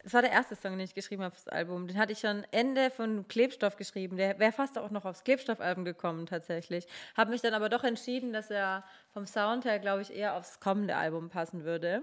[0.05, 1.87] es war der erste Song, den ich geschrieben habe fürs Album.
[1.87, 4.17] Den hatte ich schon Ende von Klebstoff geschrieben.
[4.17, 6.87] Der wäre fast auch noch aufs Klebstoff-Album gekommen tatsächlich.
[7.17, 10.61] Habe mich dann aber doch entschieden, dass er vom Sound her, glaube ich, eher aufs
[10.61, 12.03] kommende Album passen würde.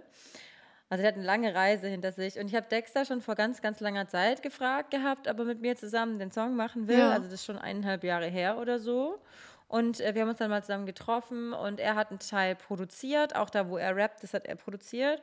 [0.89, 2.39] Also der hat eine lange Reise hinter sich.
[2.39, 5.61] Und ich habe Dexter schon vor ganz, ganz langer Zeit gefragt gehabt, ob er mit
[5.61, 6.99] mir zusammen den Song machen will.
[6.99, 7.11] Ja.
[7.11, 9.19] Also das ist schon eineinhalb Jahre her oder so.
[9.67, 13.35] Und äh, wir haben uns dann mal zusammen getroffen und er hat einen Teil produziert,
[13.35, 15.21] auch da, wo er rappt, das hat er produziert.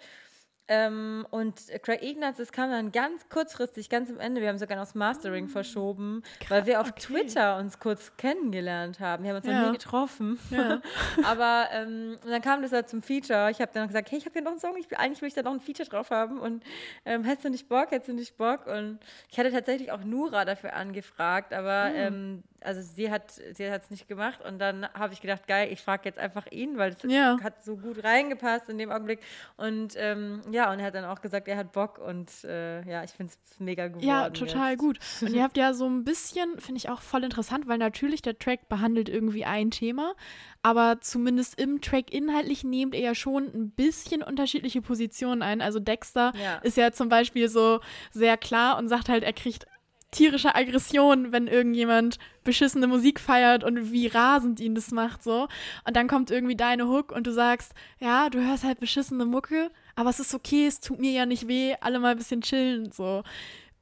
[0.66, 4.40] Ähm, und Craig Ignatz, das kam dann ganz kurzfristig, ganz am Ende.
[4.40, 7.00] Wir haben sogar noch das Mastering verschoben, weil wir auf okay.
[7.00, 9.24] Twitter uns kurz kennengelernt haben.
[9.24, 9.60] Wir haben uns Ja.
[9.60, 10.38] noch nie getroffen.
[10.50, 10.80] Ja.
[11.24, 13.50] Aber ähm, dann kam das halt zum Feature.
[13.50, 15.34] Ich habe dann gesagt, hey, ich habe hier noch einen Song, ich, eigentlich will ich
[15.34, 16.38] da noch ein Feature drauf haben.
[16.40, 16.64] Und
[17.04, 18.66] ähm, hättest du nicht Bock, hättest du nicht Bock?
[18.66, 18.98] Und
[19.30, 21.94] ich hatte tatsächlich auch Nura dafür angefragt, aber Hm.
[21.96, 24.40] ähm, also sie hat sie hat es nicht gemacht.
[24.42, 27.36] Und dann habe ich gedacht, geil, ich frage jetzt einfach ihn, weil es Ja.
[27.42, 29.20] hat so gut reingepasst in dem Augenblick.
[29.58, 33.02] Und ähm, ja, und er hat dann auch gesagt, er hat Bock und äh, ja,
[33.02, 34.06] ich finde es mega geworden.
[34.06, 34.78] Ja, total jetzt.
[34.78, 34.98] gut.
[35.20, 38.38] Und ihr habt ja so ein bisschen, finde ich auch voll interessant, weil natürlich der
[38.38, 40.14] Track behandelt irgendwie ein Thema,
[40.62, 45.60] aber zumindest im Track inhaltlich nehmt ihr ja schon ein bisschen unterschiedliche Positionen ein.
[45.60, 46.56] Also Dexter Ja.
[46.58, 47.80] ist ja zum Beispiel so
[48.12, 49.66] sehr klar und sagt halt, er kriegt
[50.12, 55.48] tierische Aggression, wenn irgendjemand beschissene Musik feiert und wie rasend ihn das macht so.
[55.84, 59.70] Und dann kommt irgendwie deine Hook und du sagst, ja, du hörst halt beschissene Mucke,
[59.96, 62.92] aber es ist okay, es tut mir ja nicht weh, alle mal ein bisschen chillen
[62.92, 63.22] so.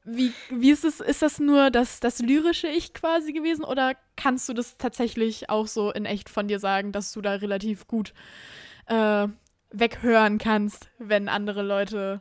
[0.05, 4.49] Wie, wie ist es, ist das nur das, das lyrische Ich quasi gewesen oder kannst
[4.49, 8.13] du das tatsächlich auch so in echt von dir sagen, dass du da relativ gut
[8.87, 9.29] äh,
[9.71, 12.21] weghören kannst, wenn andere Leute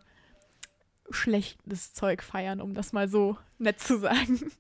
[1.10, 4.52] schlechtes Zeug feiern, um das mal so nett zu sagen?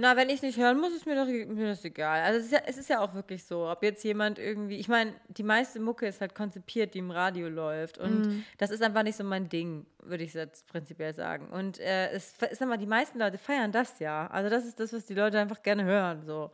[0.00, 2.22] Na, wenn ich es nicht hören muss, ist mir doch mir das egal.
[2.22, 4.86] Also es ist, ja, es ist ja auch wirklich so, ob jetzt jemand irgendwie, ich
[4.86, 9.02] meine, die meiste Mucke ist halt konzipiert, die im Radio läuft und das ist einfach
[9.02, 11.48] nicht so mein Ding, würde ich jetzt prinzipiell sagen.
[11.48, 14.28] Und äh, es ist aber die meisten Leute feiern das ja.
[14.28, 16.52] Also das ist das, was die Leute einfach gerne hören so.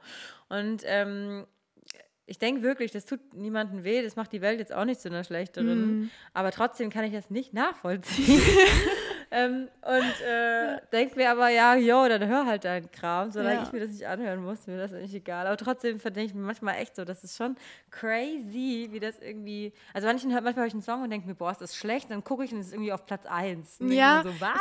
[0.48, 1.46] Und ähm,
[2.24, 5.08] ich denke wirklich, das tut niemandem weh, das macht die Welt jetzt auch nicht zu
[5.10, 6.10] einer schlechteren.
[6.32, 8.40] Aber trotzdem kann ich das nicht nachvollziehen.
[9.36, 13.32] ähm, und äh, denke mir aber, ja, jo, dann hör halt deinen Kram.
[13.32, 13.62] Solange Ja.
[13.64, 15.46] ich mir das nicht anhören muss, mir das eigentlich egal.
[15.48, 17.56] Aber trotzdem denke ich mir manchmal echt so, das ist schon
[17.90, 19.72] crazy, wie das irgendwie.
[19.92, 22.10] Also manchmal, manchmal höre ich einen Song und denke mir, boah, ist das schlecht?
[22.10, 23.78] Dann gucke ich und es ist irgendwie auf Platz 1.
[23.88, 24.22] Ja.
[24.24, 24.58] So, was?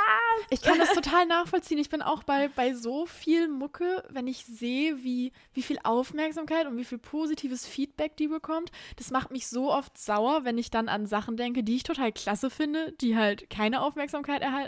[0.49, 1.77] Ich kann das total nachvollziehen.
[1.77, 6.65] Ich bin auch bei, bei so viel Mucke, wenn ich sehe, wie, wie viel Aufmerksamkeit
[6.67, 8.71] und wie viel positives Feedback die bekommt.
[8.97, 12.11] Das macht mich so oft sauer, wenn ich dann an Sachen denke, die ich total
[12.11, 14.62] klasse finde, die halt keine Aufmerksamkeit erhalten.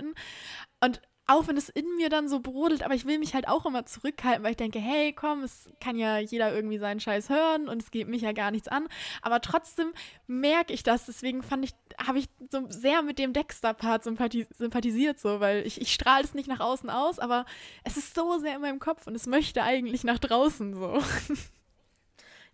[0.81, 3.65] Und auch wenn es in mir dann so brodelt, aber ich will mich halt auch
[3.65, 7.67] immer zurückhalten, weil ich denke, hey, komm, es kann ja jeder irgendwie seinen Scheiß hören
[7.67, 8.87] und es geht mich ja gar nichts an.
[9.23, 9.91] Aber trotzdem
[10.27, 11.07] merke ich das.
[11.07, 11.73] Deswegen fand ich,
[12.05, 16.35] habe ich so sehr mit dem Dexter-Part sympathi sympathisiert, so, weil ich, ich strahle es
[16.35, 17.45] nicht nach außen aus, aber
[17.83, 20.99] es ist so sehr in meinem Kopf und es möchte eigentlich nach draußen so.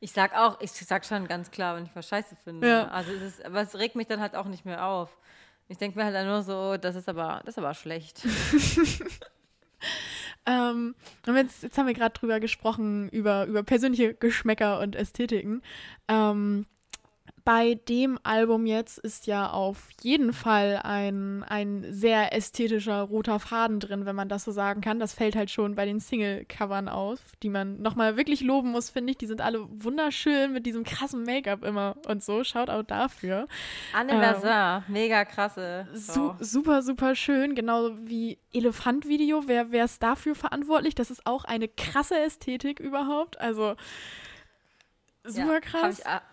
[0.04, 2.68] Ich sag auch, ich sag schon ganz klar, wenn ich was scheiße finde.
[2.68, 2.88] Ja.
[2.88, 5.16] Also es ist, aber es regt mich dann halt auch nicht mehr auf.
[5.72, 8.22] Ich denke mir halt dann nur so, das ist aber, das ist aber schlecht.
[10.48, 10.96] Ähm,
[11.28, 15.62] jetzt, jetzt haben wir gerade drüber gesprochen, über, über persönliche Geschmäcker und Ästhetiken.
[16.08, 16.66] Ähm,
[17.44, 23.80] bei dem Album jetzt ist ja auf jeden Fall ein, ein sehr ästhetischer roter Faden
[23.80, 25.00] drin, wenn man das so sagen kann.
[25.00, 29.12] Das fällt halt schon bei den Single-Covern auf, die man nochmal wirklich loben muss, finde
[29.12, 29.18] ich.
[29.18, 32.44] Die sind alle wunderschön mit diesem krassen Make-up immer und so.
[32.44, 33.48] Shoutout dafür.
[33.94, 35.88] Anne Ähm, Versin, mega krasse.
[35.94, 37.56] Su super, super schön.
[37.56, 39.44] Genauso wie Elefant-Video.
[39.48, 40.96] Wer, wer ist dafür verantwortlich?
[40.96, 43.40] Das ist auch eine krasse Ästhetik überhaupt.
[43.40, 43.76] Also
[45.24, 46.04] super krass.
[46.06, 46.31] Habe ich,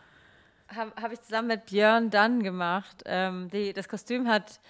[0.74, 3.02] hab, hab ich zusammen mit Björn Dunn gemacht.
[3.07, 4.61] Ähm, die, das Kostüm hat,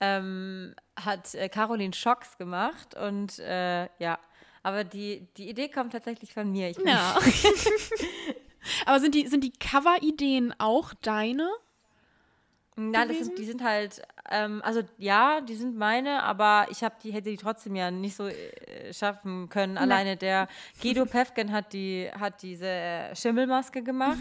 [0.00, 4.18] ähm, hat äh, Caroline Schocks gemacht und äh, ja,
[4.62, 6.70] aber die, die Idee kommt tatsächlich von mir.
[6.70, 7.16] Ich ja.
[8.86, 11.50] Aber sind die, sind die Cover-Ideen auch deine?
[12.76, 16.96] Nein, das sind, die sind halt, ähm, also ja, die sind meine, aber ich habe
[17.02, 19.78] die, hätte die trotzdem ja nicht so äh, schaffen können.
[19.78, 20.48] Alleine der
[20.82, 24.18] Guido Pefken hat die, hat diese äh, Schimmelmaske gemacht.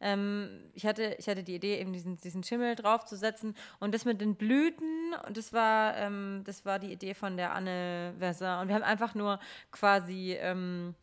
[0.00, 4.20] Ähm, ich, hatte, ich hatte die Idee, eben diesen, diesen Schimmel draufzusetzen und das mit
[4.20, 8.58] den Blüten, und das war, ähm, das war die Idee von der Anne Versin.
[8.60, 9.38] Und wir haben einfach nur
[9.70, 10.94] quasi ähm,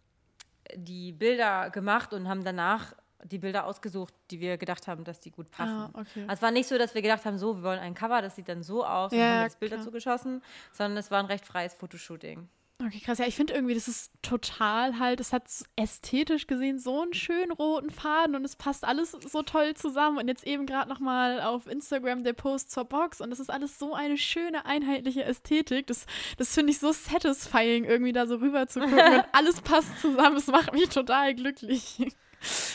[0.76, 5.32] die Bilder gemacht und haben danach die Bilder ausgesucht, die wir gedacht haben, dass die
[5.32, 5.72] gut passen.
[5.72, 6.22] Ah, okay.
[6.24, 8.36] Also es war nicht so, dass wir gedacht haben, so, wir wollen ein Cover, das
[8.36, 9.86] sieht dann so aus und Ja, haben jetzt Bilder klar.
[9.86, 12.48] zugeschossen, sondern es war ein recht freies Fotoshooting.
[12.80, 13.18] Okay, krass.
[13.18, 17.52] Ja, ich finde irgendwie, das ist total halt, es hat ästhetisch gesehen so einen schönen
[17.52, 20.20] roten Faden und es passt alles so toll zusammen.
[20.20, 23.80] Und jetzt eben gerade nochmal auf Instagram der Post zur Box und das ist alles
[23.80, 25.88] so eine schöne, einheitliche Ästhetik.
[25.88, 26.06] Das,
[26.38, 30.38] das finde ich so satisfying, irgendwie da so rüber zu gucken und alles passt zusammen.
[30.38, 31.98] Es macht mich total glücklich.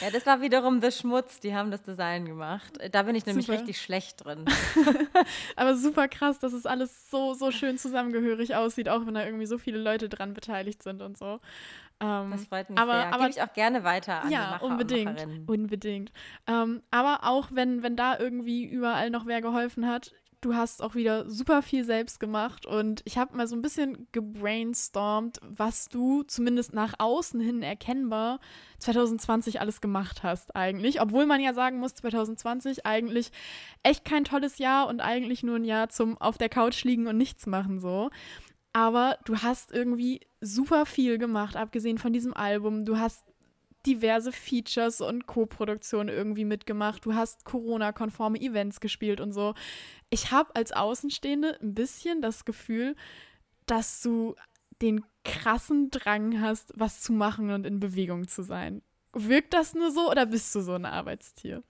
[0.01, 2.79] Ja, das war wiederum The Schmutz, die haben das Design gemacht.
[2.91, 3.59] Da bin ich nämlich Super.
[3.59, 4.45] richtig schlecht drin.
[5.57, 9.47] Aber super krass, dass es alles so, so schön zusammengehörig aussieht, auch wenn da irgendwie
[9.47, 11.39] so viele Leute dran beteiligt sind und so.
[12.01, 13.07] Ähm, Das freut mich aber, sehr.
[13.15, 15.13] aber Gebe ich auch gerne weiter an die ja, Macher und unbedingt.
[15.13, 15.45] Macherinnen.
[15.47, 16.13] Unbedingt.
[16.49, 20.95] Ähm, aber auch wenn, wenn da irgendwie überall noch wer geholfen hat, du hast auch
[20.95, 26.25] wieder super viel selbst gemacht und ich habe mal so ein bisschen gebrainstormt, was du
[26.25, 28.41] zumindest nach außen hin erkennbar
[28.81, 31.01] 2020 alles gemacht hast eigentlich.
[31.01, 33.31] Obwohl man ja sagen muss, 2020 eigentlich
[33.83, 37.17] echt kein tolles Jahr und eigentlich nur ein Jahr zum auf der Couch liegen und
[37.17, 38.11] nichts machen so.
[38.73, 42.85] Aber du hast irgendwie super viel gemacht, abgesehen von diesem Album.
[42.85, 43.32] Du hast
[43.87, 47.05] diverse Features und Co-Produktionen irgendwie mitgemacht.
[47.05, 49.55] Du hast Corona-konforme Events gespielt und so.
[50.11, 52.97] Ich habe als Außenstehende ein bisschen das Gefühl,
[53.67, 54.35] dass du
[54.81, 58.83] den krassen Drang hast, was zu machen und in Bewegung zu sein.
[59.13, 61.63] Wirkt das nur so oder bist du so ein Arbeitstier?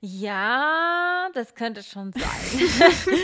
[0.00, 2.22] Ja, das könnte schon sein.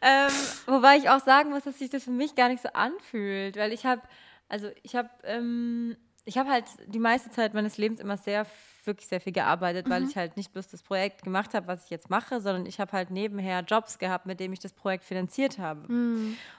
[0.00, 0.32] ähm,
[0.66, 3.72] wobei ich auch sagen muss, dass sich das für mich gar nicht so anfühlt, weil
[3.72, 4.02] ich habe,
[4.48, 8.46] also ich habe, ähm, ich habe halt die meiste Zeit meines Lebens immer sehr,
[8.86, 11.90] wirklich sehr viel gearbeitet, weil ich halt nicht bloß das Projekt gemacht habe, was ich
[11.90, 15.58] jetzt mache, sondern ich habe halt nebenher Jobs gehabt, mit denen ich das Projekt finanziert
[15.58, 15.86] habe.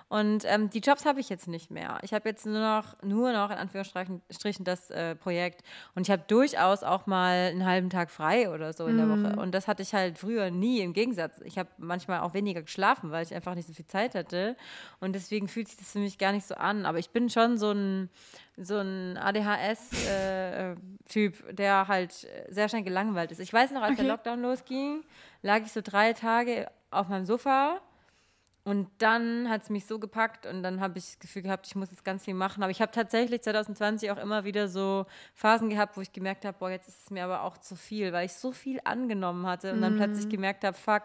[0.10, 1.98] Und ähm, die Jobs habe ich jetzt nicht mehr.
[2.02, 5.64] Ich habe jetzt nur noch, nur noch in Anführungsstrichen Strichen das äh, Projekt.
[5.96, 9.36] Und ich habe durchaus auch mal einen halben Tag frei oder so in der Woche.
[9.38, 10.80] Und das hatte ich halt früher nie.
[10.80, 14.16] Im Gegensatz, ich habe manchmal auch weniger geschlafen, weil ich einfach nicht so viel Zeit
[14.16, 14.56] hatte.
[15.02, 16.86] Und deswegen fühlt sich das für mich gar nicht so an.
[16.86, 18.10] Aber ich bin schon so ein,
[18.56, 20.74] so ein ADHS-Typ,
[21.54, 22.17] der halt
[22.50, 23.40] sehr schnell gelangweilt ist.
[23.40, 24.12] Ich weiß noch, als der Okay.
[24.12, 25.04] Lockdown losging,
[25.42, 27.82] lag ich so drei Tage auf meinem Sofa
[28.64, 31.76] und dann hat es mich so gepackt und dann habe ich das Gefühl gehabt, ich
[31.76, 32.64] muss jetzt ganz viel machen.
[32.64, 36.58] Aber ich habe tatsächlich 2020 auch immer wieder so Phasen gehabt, wo ich gemerkt habe,
[36.60, 39.72] boah, jetzt ist es mir aber auch zu viel, weil ich so viel angenommen hatte
[39.72, 39.98] und dann Mhm.
[39.98, 41.04] plötzlich gemerkt habe, fuck,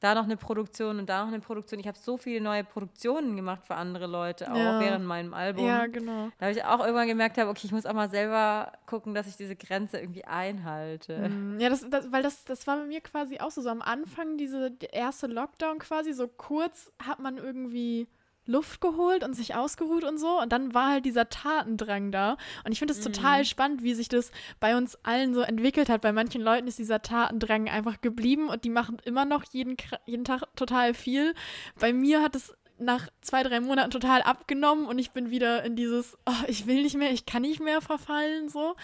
[0.00, 1.78] da noch eine Produktion und da noch eine Produktion.
[1.78, 4.80] Ich habe so viele neue Produktionen gemacht für andere Leute, auch Ja.
[4.80, 5.64] während meinem Album.
[5.64, 6.30] Ja, genau.
[6.38, 9.26] Da habe ich auch irgendwann gemerkt habe, okay, ich muss auch mal selber gucken, dass
[9.26, 11.28] ich diese Grenze irgendwie einhalte.
[11.28, 13.60] Mm, Ja, das, das, weil das, das war bei mir quasi auch so.
[13.60, 18.08] So am Anfang, diese erste Lockdown quasi, so kurz hat man irgendwie
[18.46, 20.40] Luft geholt und sich ausgeruht und so.
[20.40, 22.36] Und dann war halt dieser Tatendrang da.
[22.64, 26.00] Und ich finde es total spannend, wie sich das bei uns allen so entwickelt hat.
[26.00, 29.76] Bei manchen Leuten ist dieser Tatendrang einfach geblieben und die machen immer noch jeden,
[30.06, 31.34] jeden Tag total viel.
[31.78, 35.76] Bei mir hat es nach zwei, drei Monaten total abgenommen und ich bin wieder in
[35.76, 38.74] dieses, oh, ich will nicht mehr, ich kann nicht mehr verfallen, so.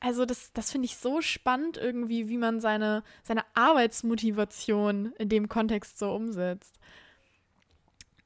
[0.00, 5.48] Also das, das finde ich so spannend irgendwie, wie man seine, seine Arbeitsmotivation in dem
[5.48, 6.78] Kontext so umsetzt.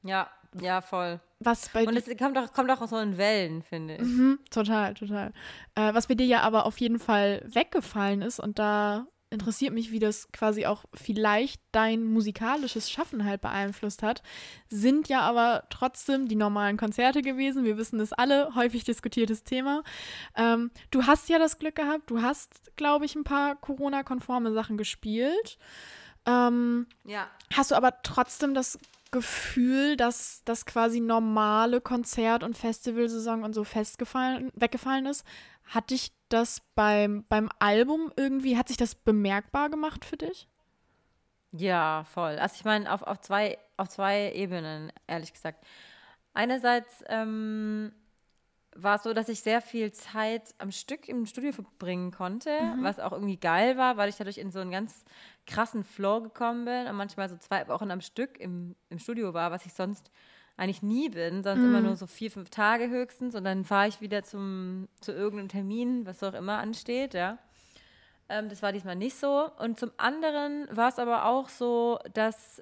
[0.03, 0.29] Ja,
[0.61, 1.19] ja, voll.
[1.39, 4.01] Was bei Und es kommt auch, kommt auch so in Wellen, finde ich.
[4.01, 5.33] mhm, total, total.
[5.75, 9.91] Äh, was bei dir ja aber auf jeden Fall weggefallen ist und da interessiert mich,
[9.91, 14.21] wie das quasi auch vielleicht dein musikalisches Schaffen halt beeinflusst hat,
[14.69, 17.65] sind ja aber trotzdem die normalen Konzerte gewesen.
[17.65, 19.83] Wir wissen das alle, häufig diskutiertes Thema.
[20.35, 24.77] Ähm, du hast ja das Glück gehabt, du hast, glaube ich, ein paar Corona-konforme Sachen
[24.77, 25.57] gespielt.
[26.25, 27.27] Ähm, Ja.
[27.53, 28.79] Hast du aber trotzdem das
[29.13, 35.25] Gefühl, dass das quasi normale Konzert- und Festivalsaison und so festgefallen, weggefallen ist?
[35.63, 40.49] Hat dich das beim, beim Album irgendwie, hat sich das bemerkbar gemacht für dich?
[41.53, 42.39] Ja, voll.
[42.39, 45.63] Also ich meine, auf, auf, zwei, auf zwei Ebenen, ehrlich gesagt.
[46.33, 47.93] Einerseits ähm,
[48.75, 52.49] war es so, dass ich sehr viel Zeit am Stück im Studio verbringen konnte,
[52.81, 55.05] was auch irgendwie geil war, weil ich dadurch in so einen ganz
[55.45, 59.51] krassen Flow gekommen bin und manchmal so zwei Wochen am Stück im, im Studio war,
[59.51, 60.11] was ich sonst
[60.55, 64.01] eigentlich nie bin, sonst immer nur so vier, fünf Tage höchstens und dann fahre ich
[64.01, 67.39] wieder zum, zu irgendeinem Termin, was auch immer ansteht, ja.
[68.29, 69.49] Ähm, das war diesmal nicht so.
[69.59, 72.61] Und zum anderen war es aber auch so, dass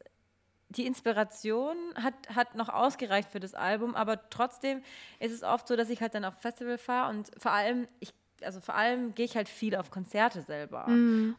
[0.69, 4.81] die Inspiration hat, hat noch ausgereicht für das Album, aber trotzdem
[5.19, 8.13] ist es oft so, dass ich halt dann auf Festival fahre und vor allem, ich,
[8.43, 10.85] also vor allem gehe ich halt viel auf Konzerte selber.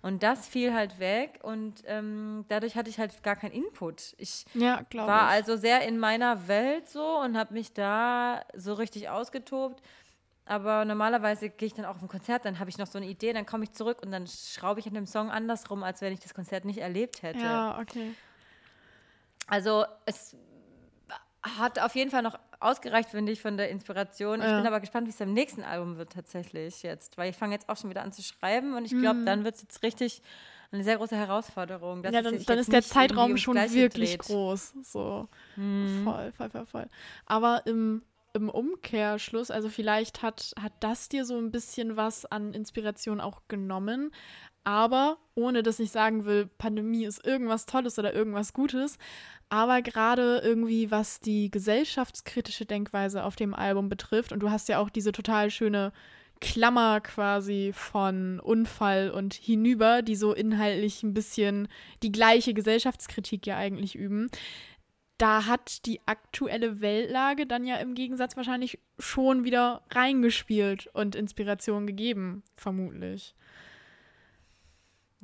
[0.03, 4.15] Und das fiel halt weg und ähm, dadurch hatte ich halt gar keinen Input.
[4.19, 5.33] Ich Ja, war ich.
[5.33, 9.83] also sehr in meiner Welt so und habe mich da so richtig ausgetobt.
[10.45, 13.07] Aber normalerweise gehe ich dann auch auf ein Konzert, dann habe ich noch so eine
[13.07, 16.13] Idee, dann komme ich zurück und dann schraube ich an dem Song andersrum, als wenn
[16.13, 17.47] ich das Konzert nicht erlebt hätte.
[17.47, 18.13] Ja, okay.
[19.47, 20.37] Also es
[21.43, 24.41] hat auf jeden Fall noch ausgereicht, finde ich, von der Inspiration.
[24.41, 24.57] Ich Ja.
[24.59, 27.69] bin aber gespannt, wie es beim nächsten Album wird tatsächlich jetzt, weil ich fange jetzt
[27.69, 30.23] auch schon wieder an zu schreiben und ich glaube, dann wird es jetzt richtig
[30.71, 32.03] eine sehr große Herausforderung.
[32.05, 34.21] ja, dann, dann ist der Zeitraum schon wirklich dreht.
[34.21, 34.75] groß.
[34.83, 35.29] So.
[36.05, 36.87] Voll, voll, voll, voll.
[37.27, 42.55] Aber im, im Umkehrschluss, also vielleicht hat, hat das dir so ein bisschen was an
[42.55, 44.13] Inspiration auch genommen.
[44.65, 48.99] Aber ohne dass ich sagen will, Pandemie ist irgendwas Tolles oder irgendwas Gutes.
[49.49, 54.79] Aber gerade irgendwie, was die gesellschaftskritische Denkweise auf dem Album betrifft, und du hast ja
[54.79, 55.93] auch diese total schöne
[56.41, 61.69] Klammer quasi von Unfall und hinüber, die so inhaltlich ein bisschen
[62.03, 64.29] die gleiche Gesellschaftskritik ja eigentlich üben.
[65.19, 71.87] Da hat die aktuelle Weltlage dann ja im Gegensatz wahrscheinlich schon wieder reingespielt und Inspiration
[71.87, 73.37] gegeben, vermutlich.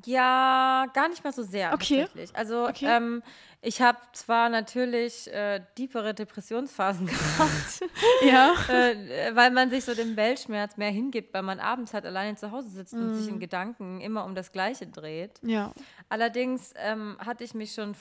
[0.04, 2.02] Ja, gar nicht mal so sehr Okay.
[2.02, 2.34] tatsächlich.
[2.36, 2.86] Also Okay.
[2.86, 3.22] ähm,
[3.60, 7.80] ich habe zwar natürlich äh, tiefere Depressionsphasen gehabt,
[8.22, 8.54] Ja.
[8.68, 12.52] äh, weil man sich so dem Weltschmerz mehr hingibt, weil man abends halt alleine zu
[12.52, 13.34] Hause sitzt und sich Mhm.
[13.34, 15.40] in Gedanken immer um das Gleiche dreht.
[15.42, 15.72] Ja.
[16.08, 17.94] Allerdings ähm, hatte ich mich schon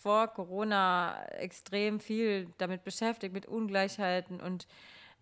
[0.00, 4.66] vor Corona extrem viel damit beschäftigt, mit Ungleichheiten und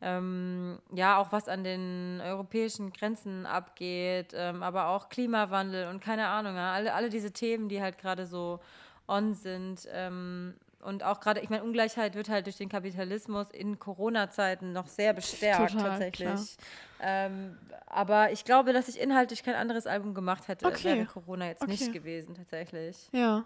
[0.03, 6.27] ähm, ja, auch was an den europäischen Grenzen abgeht, ähm, aber auch Klimawandel und keine
[6.29, 8.61] Ahnung, ja, alle, alle diese Themen, die halt gerade so
[9.09, 9.87] on sind.
[9.93, 14.87] Ähm, und auch gerade, ich meine, Ungleichheit wird halt durch den Kapitalismus in Corona-Zeiten noch
[14.87, 16.57] sehr bestärkt Total, tatsächlich.
[17.01, 20.85] Ähm, aber ich glaube, dass ich inhaltlich kein anderes Album gemacht hätte, Okay.
[20.85, 21.73] wäre Corona jetzt Okay.
[21.73, 23.11] nicht gewesen tatsächlich.
[23.13, 23.45] Ja.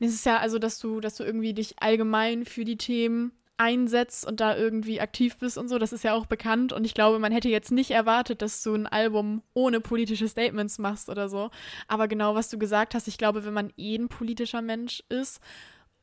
[0.00, 4.26] Es ist ja also, dass du, dass du irgendwie dich allgemein für die Themen einsetzt
[4.26, 7.18] und da irgendwie aktiv bist und so, das ist ja auch bekannt und ich glaube,
[7.18, 11.50] man hätte jetzt nicht erwartet, dass du ein Album ohne politische Statements machst oder so.
[11.88, 15.40] Aber genau, was du gesagt hast, ich glaube, wenn man eh ein politischer Mensch ist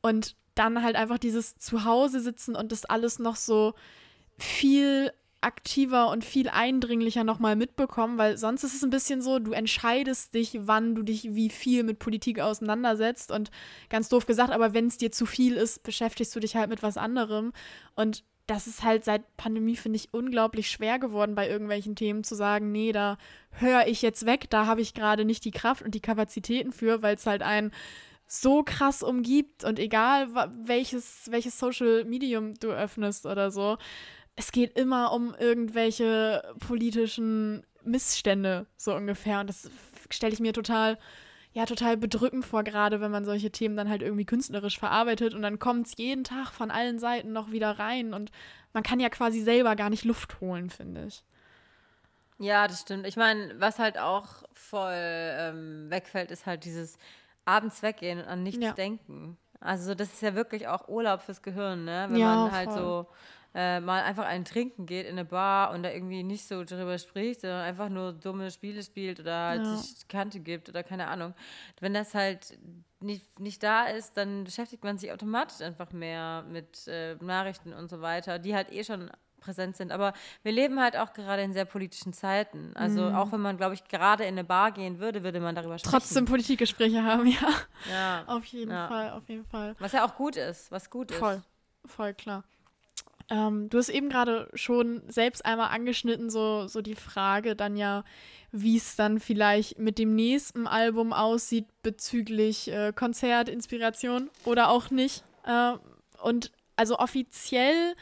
[0.02, 3.74] und dann halt einfach dieses Zuhause sitzen und das alles noch so
[4.38, 5.12] viel
[5.46, 10.34] aktiver und viel eindringlicher nochmal mitbekommen, weil sonst ist es ein bisschen so, du entscheidest
[10.34, 13.52] dich, wann du dich wie viel mit Politik auseinandersetzt und
[13.90, 16.82] ganz doof gesagt, aber wenn es dir zu viel ist, beschäftigst du dich halt mit
[16.82, 17.54] was anderem.
[17.96, 22.34] Und das ist halt seit Pandemie, finde ich, unglaublich schwer geworden, bei irgendwelchen Themen zu
[22.34, 23.18] sagen, nee, da
[23.52, 27.04] höre ich jetzt weg, da habe ich gerade nicht die Kraft und die Kapazitäten für,
[27.04, 27.72] weil es halt ein
[28.28, 30.28] so krass umgibt und egal
[30.66, 33.78] welches, welches Social Medium du öffnest oder so,
[34.36, 39.40] es geht immer um irgendwelche politischen Missstände, so ungefähr.
[39.40, 39.70] Und das
[40.10, 40.98] stelle ich mir total,
[41.54, 45.42] ja, total bedrückend vor, gerade wenn man solche Themen dann halt irgendwie künstlerisch verarbeitet und
[45.42, 48.32] dann kommt es jeden Tag von allen Seiten noch wieder rein und
[48.74, 51.24] man kann ja quasi selber gar nicht Luft holen, finde ich.
[52.38, 53.08] Ja, das stimmt.
[53.08, 56.98] Ich meine, was halt auch voll ähm, wegfällt, ist halt dieses
[57.46, 58.74] abends weggehen und an nichts Ja.
[58.74, 59.38] denken.
[59.62, 62.08] Also das ist ja wirklich auch Urlaub fürs Gehirn, ne?
[62.10, 62.82] Wenn Ja, man halt voll.
[62.82, 63.08] so
[63.58, 66.98] äh, mal einfach einen trinken geht in eine Bar und da irgendwie nicht so drüber
[67.00, 69.76] spricht, sondern einfach nur dumme Spiele spielt oder halt Ja.
[69.78, 71.34] sich Kante gibt oder keine Ahnung.
[71.80, 72.58] Wenn das halt
[73.00, 77.90] nicht, nicht da ist, dann beschäftigt man sich automatisch einfach mehr mit äh, Nachrichten und
[77.90, 79.92] so weiter, die halt eh schon präsent sind.
[79.92, 80.12] Aber
[80.44, 82.72] wir leben halt auch gerade in sehr politischen Zeiten.
[82.76, 83.16] Also Mhm.
[83.16, 85.92] auch wenn man, glaube ich, gerade in eine Bar gehen würde, würde man darüber sprechen.
[85.92, 87.50] Trotzdem Politikgespräche haben, ja.
[87.90, 88.24] Ja.
[88.26, 88.88] Auf jeden Ja.
[88.88, 89.76] Fall, auf jeden Fall.
[89.80, 91.18] Was ja auch gut ist, was gut ist.
[91.20, 91.42] Voll,
[91.86, 92.44] voll klar.
[93.30, 98.04] Ähm, du hast eben gerade schon selbst einmal angeschnitten, so, so die Frage dann ja,
[98.52, 105.24] wie es dann vielleicht mit dem nächsten Album aussieht bezüglich äh, Konzertinspiration oder auch nicht.
[105.44, 105.74] Äh,
[106.22, 107.96] und also offiziell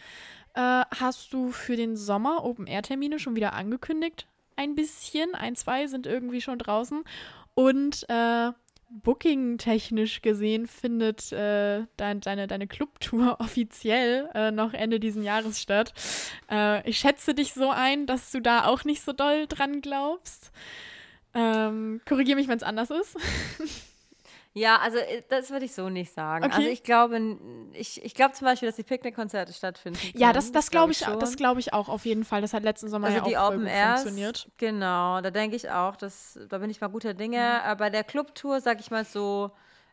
[0.55, 4.27] äh, hast du für den Sommer Open-Air-Termine schon wieder angekündigt.
[4.55, 7.03] Ein bisschen, ein, zwei sind irgendwie schon draußen.
[7.55, 8.51] Und äh,
[9.01, 15.93] Booking-technisch gesehen findet äh, dein, deine, deine Clubtour offiziell äh, noch Ende diesen Jahres statt.
[16.49, 20.51] Äh, ich schätze dich so ein, dass du da auch nicht so doll dran glaubst.
[21.33, 23.17] Ähm, Korrigiere mich, wenn es anders ist.
[24.55, 26.45] Ja, also äh, das würde ich so nicht sagen.
[26.45, 26.53] Okay.
[26.55, 27.19] Also ich glaube,
[27.73, 29.99] ich, ich glaube zum Beispiel, dass die Picknickkonzerte stattfinden.
[30.13, 30.33] Ja, können.
[30.35, 31.19] das, das glaube ich, schon.
[31.19, 32.41] das glaube ich auch auf jeden Fall.
[32.41, 34.47] Das hat letzten Sommer Also ja die auch Open Airs, funktioniert.
[34.57, 37.37] genau, da denke ich auch, dass, da bin ich mal guter Dinge.
[37.39, 37.65] Mhm.
[37.69, 39.51] Aber bei der Clubtour, sag ich mal so,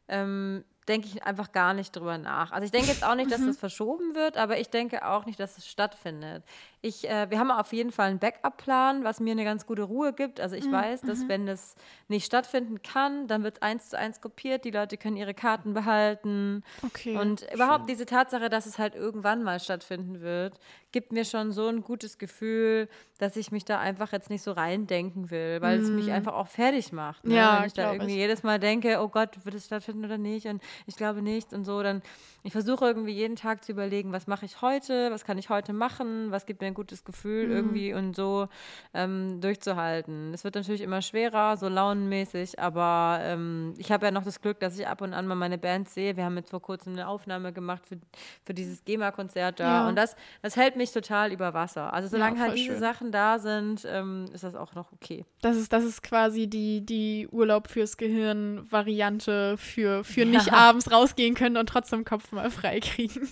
[0.08, 2.50] ähm, denke ich einfach gar nicht drüber nach.
[2.52, 3.30] Also ich denke jetzt auch nicht, Mhm.
[3.30, 6.42] dass das verschoben wird, aber ich denke auch nicht, dass es stattfindet.
[6.82, 10.14] Ich, äh, wir haben auf jeden Fall einen Backup-Plan, was mir eine ganz gute Ruhe
[10.14, 10.40] gibt.
[10.40, 11.74] Also ich Mhm, weiß, dass wenn das
[12.08, 15.74] nicht stattfinden kann, dann wird es eins zu eins kopiert, die Leute können ihre Karten
[15.74, 16.62] behalten.
[16.84, 17.12] Okay.
[17.12, 20.58] Und überhaupt diese Tatsache, dass es halt irgendwann mal stattfinden wird,
[20.92, 22.88] gibt mir schon so ein gutes Gefühl,
[23.18, 26.46] dass ich mich da einfach jetzt nicht so reindenken will, weil es mich einfach auch
[26.48, 27.26] fertig macht.
[27.26, 27.34] Ne?
[27.34, 28.16] Ja, Wenn ich da irgendwie ich.
[28.16, 30.46] jedes Mal denke, oh Gott, wird es stattfinden oder nicht?
[30.46, 32.00] Und ich glaube nicht und so, dann
[32.42, 35.72] ich versuche irgendwie jeden Tag zu überlegen, was mache ich heute, was kann ich heute
[35.72, 37.52] machen, was gibt mir ein gutes Gefühl Mhm.
[37.52, 38.48] irgendwie und so
[38.94, 40.32] ähm, durchzuhalten.
[40.34, 44.60] Es wird natürlich immer schwerer, so launenmäßig, aber ähm, ich habe ja noch das Glück,
[44.60, 46.16] dass ich ab und an mal meine Band sehe.
[46.16, 47.98] Wir haben jetzt vor kurzem eine Aufnahme gemacht für,
[48.44, 49.88] für dieses GEMA-Konzert da Ja.
[49.88, 51.92] und das, das hält mich total über Wasser.
[51.92, 52.80] Also solange halt voll diese schön.
[52.80, 55.24] Sachen da sind, ähm, ist das auch noch okay.
[55.42, 61.34] Das ist, das ist quasi die, die Urlaub fürs Gehirn-Variante für, für nicht abends rausgehen
[61.34, 63.28] können und trotzdem Kopf mal frei kriegen.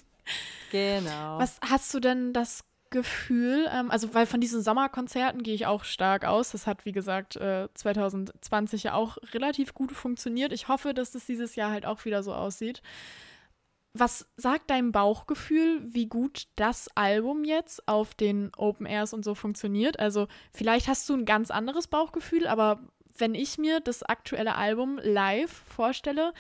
[0.71, 1.39] Genau.
[1.39, 5.85] Was hast du denn das Gefühl, ähm, also weil von diesen Sommerkonzerten gehe ich auch
[5.85, 6.53] stark aus.
[6.53, 10.53] Das hat, wie gesagt, äh, 2020 ja auch relativ gut funktioniert.
[10.53, 12.83] Ich hoffe, dass das dieses Jahr halt auch wieder so aussieht.
[13.95, 19.35] Was sagt dein Bauchgefühl, wie gut das Album jetzt auf den Open Airs und so
[19.35, 19.99] funktioniert?
[19.99, 22.81] Also vielleicht hast du ein ganz anderes Bauchgefühl, aber
[23.17, 26.33] wenn ich mir das aktuelle Album live vorstelle,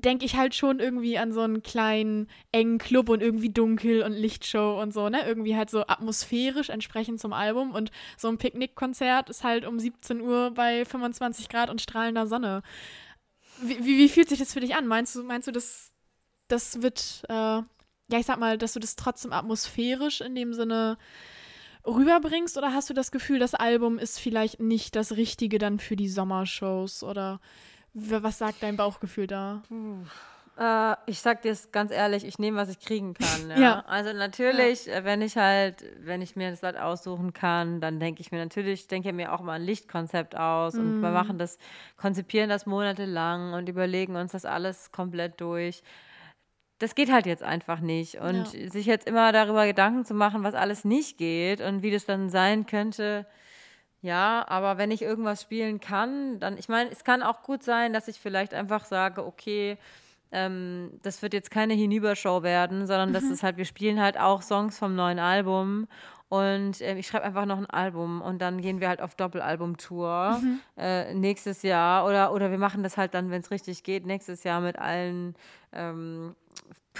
[0.00, 4.12] denke ich halt schon irgendwie an so einen kleinen, engen Club und irgendwie dunkel und
[4.12, 5.26] Lichtshow und so, ne?
[5.26, 10.20] Irgendwie halt so atmosphärisch entsprechend zum Album und so ein Picknickkonzert ist halt um 17
[10.20, 12.62] Uhr bei 25 Grad und strahlender Sonne.
[13.60, 14.86] Wie, wie, wie fühlt sich das für dich an?
[14.86, 15.92] Meinst du, meinst du, das,
[16.48, 17.64] das wird, äh, ja,
[18.10, 20.96] ich sag mal, dass du das trotzdem atmosphärisch in dem Sinne
[21.86, 25.96] rüberbringst oder hast du das Gefühl, das Album ist vielleicht nicht das Richtige dann für
[25.96, 27.40] die Sommershows oder
[28.22, 29.62] was sagt dein Bauchgefühl da?
[30.58, 33.28] Äh, ich sag dir es ganz ehrlich, ich nehme, was ich kriegen kann.
[33.50, 33.58] Ja.
[33.58, 33.80] Ja.
[33.86, 38.20] Also natürlich, äh, wenn ich halt, wenn ich mir das halt aussuchen kann, dann denke
[38.20, 41.58] ich mir natürlich, denke mir auch mal ein Lichtkonzept aus und wir machen das,
[41.96, 45.82] konzipieren das monatelang und überlegen uns das alles komplett durch.
[46.80, 48.16] Das geht halt jetzt einfach nicht.
[48.20, 48.70] Und Ja.
[48.70, 52.30] sich jetzt immer darüber Gedanken zu machen, was alles nicht geht und wie das dann
[52.30, 53.26] sein könnte,
[54.00, 57.92] ja, aber wenn ich irgendwas spielen kann, dann, ich meine, es kann auch gut sein,
[57.92, 59.76] dass ich vielleicht einfach sage, okay,
[60.30, 64.42] ähm, das wird jetzt keine Hinübershow werden, sondern das ist halt, wir spielen halt auch
[64.42, 65.88] Songs vom neuen Album
[66.28, 70.42] und ähm, ich schreibe einfach noch ein Album und dann gehen wir halt auf Doppelalbum-Tour
[70.76, 74.44] äh, nächstes Jahr oder, oder wir machen das halt dann, wenn es richtig geht, nächstes
[74.44, 75.34] Jahr mit allen
[75.72, 76.36] ähm,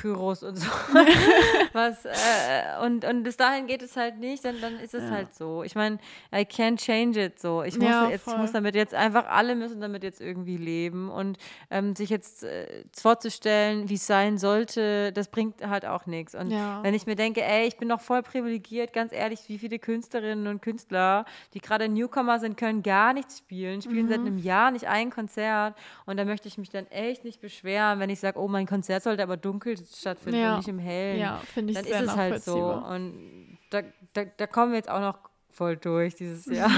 [0.01, 0.67] Pyros und so.
[1.73, 5.35] Was, äh, und, und bis dahin geht es halt nicht, dann, dann ist es halt
[5.35, 5.63] so.
[5.63, 5.99] Ich meine,
[6.33, 7.63] I can't change it so.
[7.63, 11.11] Ich muss, Ja, jetzt, ich muss damit jetzt einfach, alle müssen damit jetzt irgendwie leben
[11.11, 11.39] und
[11.71, 16.35] ähm, sich jetzt äh, vorzustellen, wie es sein sollte, das bringt halt auch nichts.
[16.35, 16.83] Und Ja.
[16.83, 20.47] wenn ich mir denke, ey, ich bin doch voll privilegiert, ganz ehrlich, wie viele Künstlerinnen
[20.47, 21.25] und Künstler,
[21.55, 24.11] die gerade Newcomer sind, können gar nichts spielen, spielen Mhm.
[24.11, 25.75] seit einem Jahr nicht ein Konzert
[26.07, 29.03] und da möchte ich mich dann echt nicht beschweren, wenn ich sage, oh, mein Konzert
[29.03, 30.53] sollte aber dunkel stattfinden Ja.
[30.53, 31.21] und nicht im Hellen.
[31.21, 32.59] Ja, finde ich dann sehr ist es halt so.
[32.73, 33.83] Und da,
[34.13, 35.19] da, da kommen wir jetzt auch noch
[35.51, 36.71] voll durch dieses Jahr.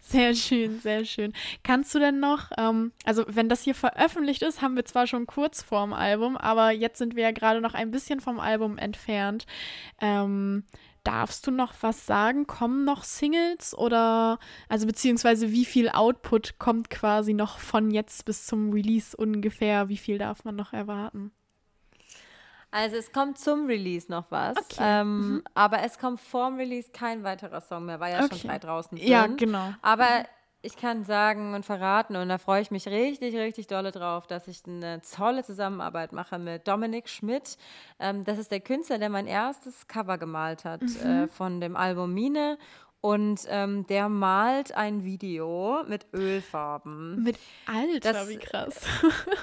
[0.00, 1.32] Sehr schön, sehr schön.
[1.62, 5.26] Kannst du denn noch, ähm, also wenn das hier veröffentlicht ist, haben wir zwar schon
[5.26, 9.46] kurz vorm Album, aber jetzt sind wir ja gerade noch ein bisschen vom Album entfernt.
[10.00, 10.64] Ähm,
[11.04, 12.48] darfst du noch was sagen?
[12.48, 18.46] Kommen noch Singles oder, also beziehungsweise wie viel Output kommt quasi noch von jetzt bis
[18.46, 19.88] zum Release ungefähr?
[19.88, 21.30] Wie viel darf man noch erwarten?
[22.76, 24.82] Also es kommt zum Release noch was, Okay.
[24.82, 28.36] ähm, aber es kommt vorm Release kein weiterer Song mehr, weil ja Okay.
[28.36, 29.08] schon drei draußen sind.
[29.08, 29.72] Ja, genau.
[29.80, 30.26] Aber
[30.60, 34.46] ich kann sagen und verraten, und da freue ich mich richtig, richtig dolle drauf, dass
[34.46, 37.56] ich eine tolle Zusammenarbeit mache mit Dominik Schmidt.
[37.98, 42.12] Ähm, das ist der Künstler, der mein erstes Cover gemalt hat äh, von dem Album
[42.12, 42.58] Mine.
[43.06, 47.22] Und ähm, der malt ein Video mit Ölfarben.
[47.22, 48.80] Mit Alter, Das- wie krass.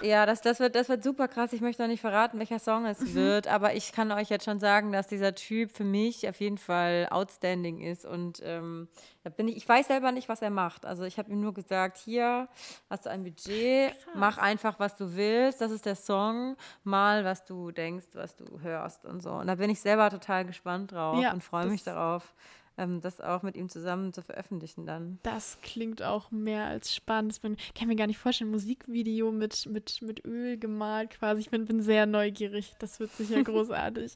[0.01, 1.53] Ja, das, das, wird, das wird super krass.
[1.53, 4.59] Ich möchte noch nicht verraten, welcher Song es wird, aber ich kann euch jetzt schon
[4.59, 8.05] sagen, dass dieser Typ für mich auf jeden Fall outstanding ist.
[8.05, 8.89] Und ähm,
[9.23, 10.85] da bin ich, ich weiß selber nicht, was er macht.
[10.85, 12.49] Also ich habe ihm nur gesagt, hier
[12.89, 15.61] hast du ein Budget, mach einfach, was du willst.
[15.61, 19.31] Das ist der Song, mal, was du denkst, was du hörst und so.
[19.31, 22.33] Und da bin ich selber total gespannt drauf Ja, und freue mich darauf,
[22.77, 25.19] ähm, das auch mit ihm zusammen zu veröffentlichen dann.
[25.23, 27.39] Das klingt auch mehr als spannend.
[27.43, 31.41] Ich kann mir gar nicht vorstellen, Musikvideo mit, mit, mit Öl gemalt quasi.
[31.41, 32.73] Ich bin, bin sehr neugierig.
[32.79, 34.15] Das wird sicher großartig.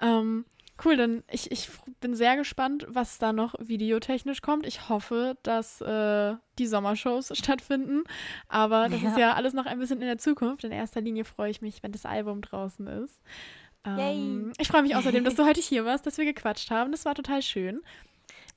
[0.00, 0.44] ähm,
[0.84, 1.68] cool, dann ich, ich
[2.00, 4.66] bin sehr gespannt, was da noch videotechnisch kommt.
[4.66, 8.04] Ich hoffe, dass äh, die Sommershows stattfinden.
[8.48, 10.64] Aber das ist ja alles noch ein bisschen in der Zukunft.
[10.64, 13.20] In erster Linie freue ich mich, wenn das Album draußen ist.
[13.84, 16.92] Ähm, ich freue mich außerdem, dass du heute hier warst, dass wir gequatscht haben.
[16.92, 17.80] Das war total schön.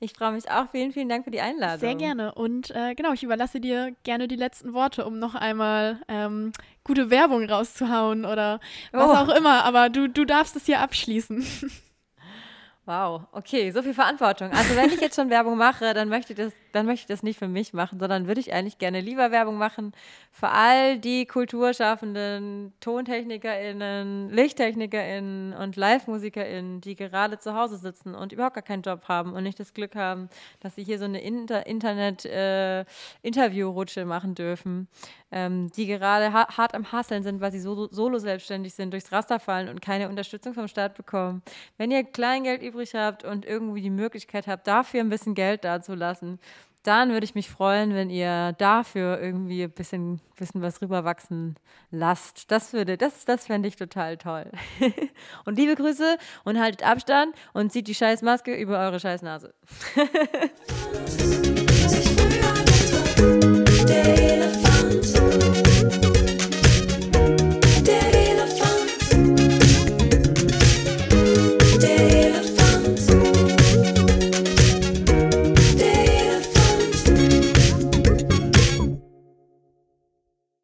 [0.00, 0.68] Ich freue mich auch.
[0.70, 1.80] Vielen, vielen Dank für die Einladung.
[1.80, 2.34] Sehr gerne.
[2.34, 6.52] Und äh, genau, ich überlasse dir gerne die letzten Worte, um noch einmal ähm,
[6.82, 8.60] gute Werbung rauszuhauen oder
[8.92, 9.14] was Oh.
[9.14, 9.64] auch immer.
[9.64, 11.44] Aber du, du darfst es hier abschließen.
[12.86, 14.50] Wow, okay, so viel Verantwortung.
[14.50, 17.22] Also wenn ich jetzt schon Werbung mache, dann möchte ich das, dann möchte ich das
[17.22, 19.92] nicht für mich machen, sondern würde ich eigentlich gerne lieber Werbung machen
[20.30, 28.56] für all die Kulturschaffenden, TontechnikerInnen, LichttechnikerInnen und Live-MusikerInnen, die gerade zu Hause sitzen und überhaupt
[28.56, 30.28] gar keinen Job haben und nicht das Glück haben,
[30.60, 34.88] dass sie hier so eine Inter Internet-Interview-Rutsche machen dürfen,
[35.34, 39.10] ähm, die gerade ha hart am Hasseln sind, weil sie so solo selbstständig sind, durchs
[39.10, 41.42] Raster fallen und keine Unterstützung vom Staat bekommen.
[41.76, 46.38] Wenn ihr Kleingeld übrig habt und irgendwie die Möglichkeit habt, dafür ein bisschen Geld dazulassen,
[46.84, 51.56] dann würde ich mich freuen, wenn ihr dafür irgendwie ein bisschen, bisschen was rüberwachsen
[51.90, 52.50] lasst.
[52.52, 54.52] Das würde, das, das fände ich total toll.
[55.46, 59.54] und liebe Grüße und haltet Abstand und zieht die scheiß Maske über eure scheiß Nase.